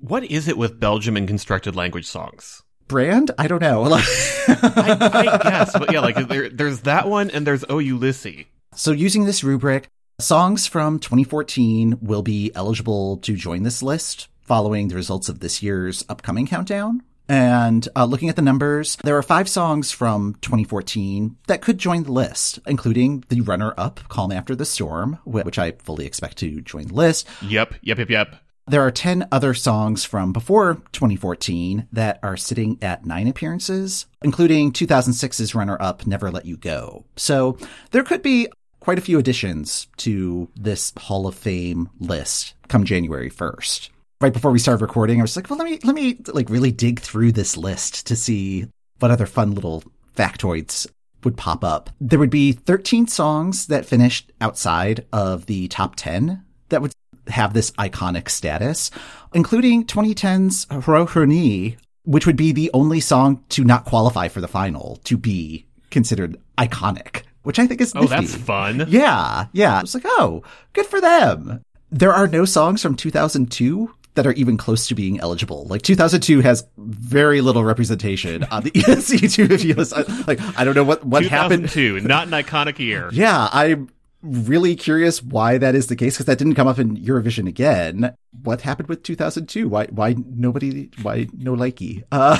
What 0.00 0.24
is 0.24 0.48
it 0.48 0.58
with 0.58 0.80
Belgium 0.80 1.16
and 1.16 1.28
constructed 1.28 1.76
language 1.76 2.06
songs? 2.06 2.62
Brand? 2.88 3.30
I 3.38 3.46
don't 3.46 3.62
know. 3.62 3.84
I, 3.94 4.00
I 4.48 5.38
guess, 5.42 5.72
but 5.78 5.92
yeah, 5.92 6.00
like 6.00 6.28
there, 6.28 6.48
there's 6.50 6.80
that 6.80 7.08
one, 7.08 7.30
and 7.30 7.46
there's 7.46 7.64
Oh 7.68 7.78
Ulysses. 7.78 8.44
so, 8.74 8.90
using 8.92 9.24
this 9.24 9.42
rubric, 9.42 9.88
songs 10.20 10.66
from 10.66 10.98
2014 10.98 11.98
will 12.02 12.22
be 12.22 12.50
eligible 12.54 13.16
to 13.18 13.34
join 13.36 13.62
this 13.62 13.82
list 13.82 14.28
following 14.44 14.88
the 14.88 14.94
results 14.94 15.28
of 15.28 15.40
this 15.40 15.62
year's 15.62 16.04
upcoming 16.08 16.46
countdown. 16.46 17.02
And 17.28 17.88
uh, 17.96 18.04
looking 18.04 18.28
at 18.28 18.36
the 18.36 18.42
numbers, 18.42 18.96
there 19.02 19.16
are 19.16 19.22
five 19.22 19.48
songs 19.48 19.90
from 19.90 20.34
2014 20.42 21.36
that 21.46 21.62
could 21.62 21.78
join 21.78 22.02
the 22.02 22.12
list, 22.12 22.58
including 22.66 23.24
the 23.28 23.40
runner 23.40 23.72
up, 23.78 24.00
Calm 24.08 24.30
After 24.30 24.54
the 24.54 24.66
Storm, 24.66 25.18
which 25.24 25.58
I 25.58 25.72
fully 25.72 26.06
expect 26.06 26.36
to 26.38 26.60
join 26.60 26.88
the 26.88 26.94
list. 26.94 27.26
Yep, 27.42 27.76
yep, 27.80 27.98
yep, 27.98 28.10
yep. 28.10 28.36
There 28.66 28.80
are 28.80 28.90
10 28.90 29.28
other 29.30 29.52
songs 29.52 30.04
from 30.04 30.32
before 30.32 30.82
2014 30.92 31.88
that 31.92 32.18
are 32.22 32.36
sitting 32.36 32.78
at 32.80 33.04
nine 33.04 33.28
appearances, 33.28 34.06
including 34.22 34.72
2006's 34.72 35.54
runner 35.54 35.76
up 35.80 36.06
Never 36.06 36.30
Let 36.30 36.46
You 36.46 36.56
Go. 36.56 37.04
So 37.16 37.58
there 37.90 38.04
could 38.04 38.22
be 38.22 38.48
quite 38.80 38.98
a 38.98 39.02
few 39.02 39.18
additions 39.18 39.86
to 39.98 40.48
this 40.56 40.92
Hall 40.98 41.26
of 41.26 41.34
Fame 41.34 41.90
list 42.00 42.54
come 42.68 42.84
January 42.84 43.30
1st. 43.30 43.90
Right 44.24 44.32
before 44.32 44.52
we 44.52 44.58
started 44.58 44.80
recording, 44.80 45.20
I 45.20 45.22
was 45.22 45.36
like, 45.36 45.50
well, 45.50 45.58
let 45.58 45.66
me, 45.66 45.78
let 45.84 45.94
me 45.94 46.16
like 46.28 46.48
really 46.48 46.72
dig 46.72 46.98
through 46.98 47.32
this 47.32 47.58
list 47.58 48.06
to 48.06 48.16
see 48.16 48.66
what 48.98 49.10
other 49.10 49.26
fun 49.26 49.54
little 49.54 49.84
factoids 50.16 50.86
would 51.24 51.36
pop 51.36 51.62
up. 51.62 51.90
There 52.00 52.18
would 52.18 52.30
be 52.30 52.52
13 52.52 53.06
songs 53.06 53.66
that 53.66 53.84
finished 53.84 54.32
outside 54.40 55.04
of 55.12 55.44
the 55.44 55.68
top 55.68 55.96
10 55.96 56.42
that 56.70 56.80
would 56.80 56.94
have 57.26 57.52
this 57.52 57.70
iconic 57.72 58.30
status, 58.30 58.90
including 59.34 59.84
2010's 59.84 60.64
Rohani, 60.70 61.76
which 62.04 62.26
would 62.26 62.36
be 62.36 62.50
the 62.50 62.70
only 62.72 63.00
song 63.00 63.44
to 63.50 63.62
not 63.62 63.84
qualify 63.84 64.28
for 64.28 64.40
the 64.40 64.48
final 64.48 65.00
to 65.04 65.18
be 65.18 65.66
considered 65.90 66.40
iconic, 66.56 67.24
which 67.42 67.58
I 67.58 67.66
think 67.66 67.82
is 67.82 67.92
Oh, 67.94 68.00
nifty. 68.00 68.16
that's 68.24 68.34
fun. 68.36 68.86
Yeah, 68.88 69.48
yeah. 69.52 69.80
It's 69.80 69.92
like, 69.92 70.06
oh, 70.06 70.42
good 70.72 70.86
for 70.86 71.02
them. 71.02 71.62
There 71.90 72.14
are 72.14 72.26
no 72.26 72.46
songs 72.46 72.80
from 72.80 72.96
2002 72.96 73.90
that 74.14 74.26
are 74.26 74.32
even 74.32 74.56
close 74.56 74.86
to 74.88 74.94
being 74.94 75.20
eligible. 75.20 75.66
Like 75.66 75.82
2002 75.82 76.40
has 76.40 76.66
very 76.78 77.40
little 77.40 77.64
representation 77.64 78.44
on 78.44 78.62
the 78.62 78.70
E 78.78 78.82
ESC 78.82 79.32
250 79.34 79.74
list. 79.74 79.92
I, 79.94 80.02
like, 80.26 80.40
I 80.58 80.64
don't 80.64 80.74
know 80.74 80.84
what, 80.84 81.04
what 81.04 81.24
happened. 81.24 81.68
2002, 81.68 82.06
not 82.06 82.26
an 82.28 82.32
iconic 82.32 82.78
year. 82.78 83.10
Yeah, 83.24 83.48
I'm 83.52 83.90
really 84.22 84.74
curious 84.76 85.22
why 85.22 85.58
that 85.58 85.74
is 85.74 85.88
the 85.88 85.96
case 85.96 86.14
because 86.14 86.26
that 86.26 86.38
didn't 86.38 86.54
come 86.54 86.66
up 86.66 86.78
in 86.78 86.96
Eurovision 86.96 87.46
again. 87.48 88.14
What 88.42 88.60
happened 88.62 88.88
with 88.88 89.02
2002? 89.02 89.68
Why, 89.68 89.86
why 89.86 90.14
nobody, 90.26 90.90
why 91.02 91.28
no 91.36 91.54
likey? 91.54 92.04
Uh, 92.10 92.36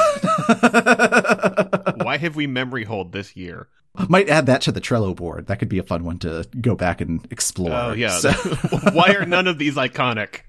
Why 2.05 2.17
have 2.19 2.37
we 2.37 2.47
memory 2.47 2.85
hold 2.85 3.13
this 3.13 3.37
year? 3.37 3.69
might 4.09 4.29
add 4.29 4.47
that 4.47 4.61
to 4.63 4.73
the 4.73 4.81
Trello 4.81 5.15
board. 5.15 5.47
That 5.47 5.59
could 5.61 5.69
be 5.69 5.79
a 5.79 5.83
fun 5.85 6.05
one 6.05 6.19
to 6.19 6.45
go 6.61 6.75
back 6.75 7.01
and 7.01 7.25
explore. 7.31 7.73
Oh 7.73 7.93
yeah. 7.93 8.11
So- 8.19 8.33
Why 8.93 9.15
are 9.15 9.25
none 9.25 9.47
of 9.47 9.59
these 9.59 9.77
iconic? 9.77 10.41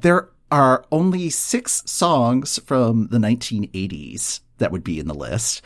There 0.00 0.28
are 0.52 0.84
only 0.92 1.30
six 1.30 1.82
songs 1.86 2.58
from 2.66 3.08
the 3.08 3.16
1980s 3.16 4.40
that 4.58 4.70
would 4.70 4.84
be 4.84 5.00
in 5.00 5.08
the 5.08 5.14
list. 5.14 5.62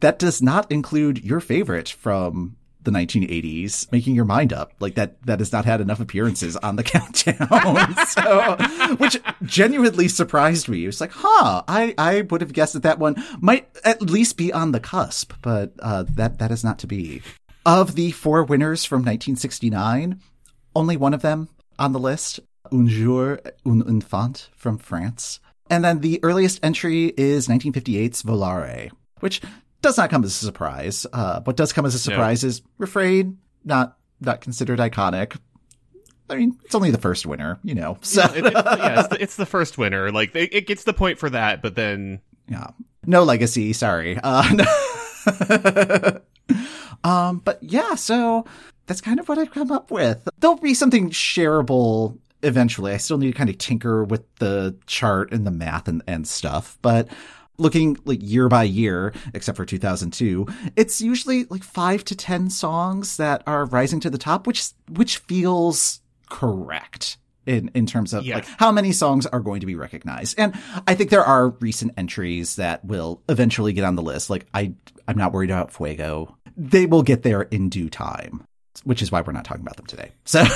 That 0.00 0.18
does 0.18 0.42
not 0.42 0.70
include 0.70 1.24
your 1.24 1.38
favorite 1.38 1.88
from 1.88 2.56
the 2.82 2.90
1980s, 2.90 3.90
making 3.92 4.16
your 4.16 4.24
mind 4.24 4.52
up. 4.52 4.72
Like 4.80 4.96
that, 4.96 5.22
that 5.22 5.38
has 5.38 5.52
not 5.52 5.64
had 5.64 5.80
enough 5.80 6.00
appearances 6.00 6.56
on 6.56 6.74
the 6.74 6.82
countdown. 6.82 7.94
so, 8.08 8.56
which 8.96 9.16
genuinely 9.44 10.08
surprised 10.08 10.68
me. 10.68 10.82
It 10.82 10.86
was 10.86 11.00
like, 11.00 11.12
huh, 11.14 11.62
I, 11.68 11.94
I 11.96 12.22
would 12.22 12.40
have 12.40 12.52
guessed 12.52 12.74
that 12.74 12.82
that 12.82 12.98
one 12.98 13.22
might 13.40 13.68
at 13.84 14.02
least 14.02 14.36
be 14.36 14.52
on 14.52 14.72
the 14.72 14.80
cusp, 14.80 15.32
but, 15.42 15.72
uh, 15.78 16.04
that, 16.10 16.40
that 16.40 16.50
is 16.50 16.64
not 16.64 16.80
to 16.80 16.88
be. 16.88 17.22
Of 17.64 17.94
the 17.94 18.10
four 18.10 18.42
winners 18.42 18.84
from 18.84 18.98
1969, 19.02 20.20
only 20.74 20.96
one 20.96 21.14
of 21.14 21.22
them 21.22 21.48
on 21.78 21.92
the 21.92 22.00
list, 22.00 22.40
Un 22.72 22.86
jour, 22.88 23.40
un 23.66 23.82
enfant 23.86 24.48
from 24.56 24.78
France. 24.78 25.40
And 25.70 25.84
then 25.84 26.00
the 26.00 26.20
earliest 26.22 26.60
entry 26.64 27.12
is 27.16 27.48
1958's 27.48 28.22
Volare, 28.22 28.90
which 29.20 29.40
does 29.82 29.96
not 29.96 30.10
come 30.10 30.24
as 30.24 30.30
a 30.42 30.46
surprise. 30.46 31.06
Uh, 31.12 31.40
what 31.42 31.56
does 31.56 31.72
come 31.72 31.86
as 31.86 31.94
a 31.94 31.98
surprise 31.98 32.42
is 32.44 32.62
Refrain, 32.78 33.38
not 33.64 33.96
not 34.20 34.40
considered 34.40 34.78
iconic. 34.78 35.36
I 36.30 36.36
mean, 36.36 36.58
it's 36.64 36.74
only 36.74 36.90
the 36.90 36.98
first 36.98 37.26
winner, 37.26 37.58
you 37.62 37.74
know. 37.74 37.98
So 38.00 38.22
It- 38.34 38.46
it- 38.46 38.52
yeah, 38.54 39.00
it's 39.00 39.08
the, 39.08 39.22
it's 39.22 39.36
the 39.36 39.46
first 39.46 39.76
winner. 39.76 40.10
Like 40.10 40.34
it, 40.34 40.54
it 40.54 40.66
gets 40.66 40.84
the 40.84 40.94
point 40.94 41.18
for 41.18 41.28
that, 41.30 41.60
but 41.62 41.74
then 41.74 42.20
yeah, 42.48 42.68
no 43.06 43.24
legacy. 43.24 43.72
Sorry. 43.74 44.18
Uh, 44.22 44.64
um, 47.04 47.38
but 47.44 47.62
yeah, 47.62 47.94
so 47.94 48.44
that's 48.86 49.00
kind 49.00 49.18
of 49.20 49.28
what 49.28 49.38
I've 49.38 49.50
come 49.52 49.70
up 49.72 49.90
with. 49.90 50.26
There'll 50.38 50.56
be 50.56 50.74
something 50.74 51.10
shareable 51.10 52.18
eventually. 52.44 52.92
I 52.92 52.98
still 52.98 53.18
need 53.18 53.32
to 53.32 53.38
kind 53.38 53.50
of 53.50 53.58
tinker 53.58 54.04
with 54.04 54.22
the 54.36 54.76
chart 54.86 55.32
and 55.32 55.46
the 55.46 55.50
math 55.50 55.88
and, 55.88 56.02
and 56.06 56.26
stuff, 56.28 56.78
but 56.82 57.08
looking 57.58 57.96
like 58.04 58.18
year 58.22 58.48
by 58.48 58.64
year, 58.64 59.12
except 59.32 59.56
for 59.56 59.64
2002, 59.64 60.46
it's 60.76 61.00
usually 61.00 61.44
like 61.44 61.62
five 61.62 62.04
to 62.04 62.16
10 62.16 62.50
songs 62.50 63.16
that 63.16 63.42
are 63.46 63.64
rising 63.66 64.00
to 64.00 64.10
the 64.10 64.18
top, 64.18 64.46
which, 64.46 64.70
which 64.90 65.18
feels 65.18 66.00
correct. 66.28 67.18
In, 67.46 67.70
in 67.74 67.84
terms 67.84 68.14
of 68.14 68.24
Yeah. 68.24 68.36
like 68.36 68.46
how 68.58 68.72
many 68.72 68.90
songs 68.90 69.26
are 69.26 69.40
going 69.40 69.60
to 69.60 69.66
be 69.66 69.74
recognized. 69.74 70.38
And 70.38 70.54
I 70.86 70.94
think 70.94 71.10
there 71.10 71.22
are 71.22 71.50
recent 71.50 71.92
entries 71.98 72.56
that 72.56 72.82
will 72.86 73.20
eventually 73.28 73.74
get 73.74 73.84
on 73.84 73.96
the 73.96 74.02
list. 74.02 74.30
Like 74.30 74.46
I, 74.54 74.72
I'm 75.06 75.18
not 75.18 75.32
worried 75.34 75.50
about 75.50 75.70
Fuego. 75.70 76.38
They 76.56 76.86
will 76.86 77.02
get 77.02 77.22
there 77.22 77.42
in 77.42 77.68
due 77.68 77.90
time, 77.90 78.46
which 78.82 79.02
is 79.02 79.12
why 79.12 79.20
we're 79.20 79.32
not 79.32 79.44
talking 79.44 79.62
about 79.62 79.76
them 79.76 79.86
today. 79.86 80.10
So 80.24 80.42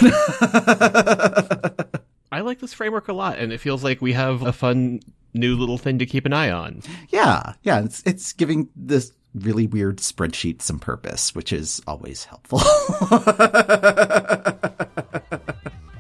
I 2.33 2.41
like 2.41 2.59
this 2.61 2.75
framework 2.75 3.09
a 3.09 3.12
lot, 3.12 3.39
and 3.39 3.53
it 3.53 3.59
feels 3.59 3.85
like 3.85 4.03
we 4.03 4.12
have 4.12 4.43
a 4.43 4.53
fun 4.53 5.01
new 5.35 5.57
little 5.57 5.79
thing 5.79 5.99
to 6.01 6.07
keep 6.07 6.27
an 6.27 6.33
eye 6.33 6.51
on. 6.51 6.83
yeah, 7.11 7.53
yeah, 7.62 7.85
it's, 7.85 8.03
it's 8.05 8.33
giving 8.33 8.69
this 8.75 9.12
really 9.35 9.66
weird 9.66 9.99
spreadsheet 9.99 10.62
some 10.62 10.79
purpose, 10.79 11.35
which 11.35 11.53
is 11.53 11.81
always 11.87 12.25
helpful. 12.25 12.61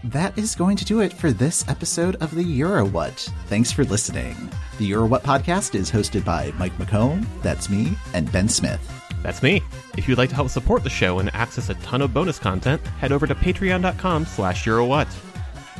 That 0.04 0.38
is 0.38 0.54
going 0.54 0.76
to 0.78 0.86
do 0.86 1.00
it 1.00 1.12
for 1.12 1.32
this 1.32 1.68
episode 1.68 2.16
of 2.16 2.34
the 2.34 2.42
Euro 2.42 2.86
What. 2.86 3.28
Thanks 3.48 3.70
for 3.70 3.84
listening. 3.84 4.34
The 4.78 4.86
Euro 4.86 5.06
What 5.06 5.22
podcast 5.22 5.74
is 5.74 5.90
hosted 5.90 6.24
by 6.24 6.50
Mike 6.56 6.72
McComb, 6.78 7.26
that's 7.42 7.68
me, 7.68 7.94
and 8.14 8.30
Ben 8.32 8.48
Smith. 8.48 8.97
That's 9.22 9.42
me. 9.42 9.62
If 9.96 10.08
you'd 10.08 10.18
like 10.18 10.30
to 10.30 10.34
help 10.34 10.48
support 10.48 10.84
the 10.84 10.90
show 10.90 11.18
and 11.18 11.34
access 11.34 11.70
a 11.70 11.74
ton 11.74 12.02
of 12.02 12.14
bonus 12.14 12.38
content, 12.38 12.84
head 13.00 13.12
over 13.12 13.26
to 13.26 13.34
patreon.com 13.34 14.26
slash 14.26 14.64
eurowhat. 14.64 15.06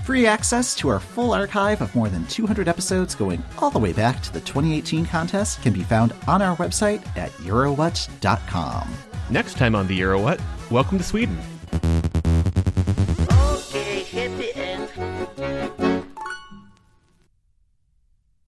Free 0.04 0.26
access 0.26 0.74
to 0.76 0.88
our 0.88 1.00
full 1.00 1.34
archive 1.34 1.82
of 1.82 1.94
more 1.94 2.08
than 2.08 2.24
200 2.26 2.66
episodes 2.66 3.14
going 3.14 3.42
all 3.58 3.70
the 3.70 3.78
way 3.78 3.92
back 3.92 4.22
to 4.22 4.32
the 4.32 4.40
2018 4.40 5.04
contest 5.04 5.60
can 5.62 5.72
be 5.72 5.82
found 5.82 6.14
on 6.26 6.40
our 6.40 6.56
website 6.56 7.06
at 7.16 7.30
eurowhat.com. 7.32 8.88
Next 9.30 9.58
time 9.58 9.74
on 9.74 9.86
the 9.86 9.94
Euro 9.96 10.20
What, 10.20 10.40
welcome 10.70 10.96
to 10.96 11.04
Sweden. 11.04 11.38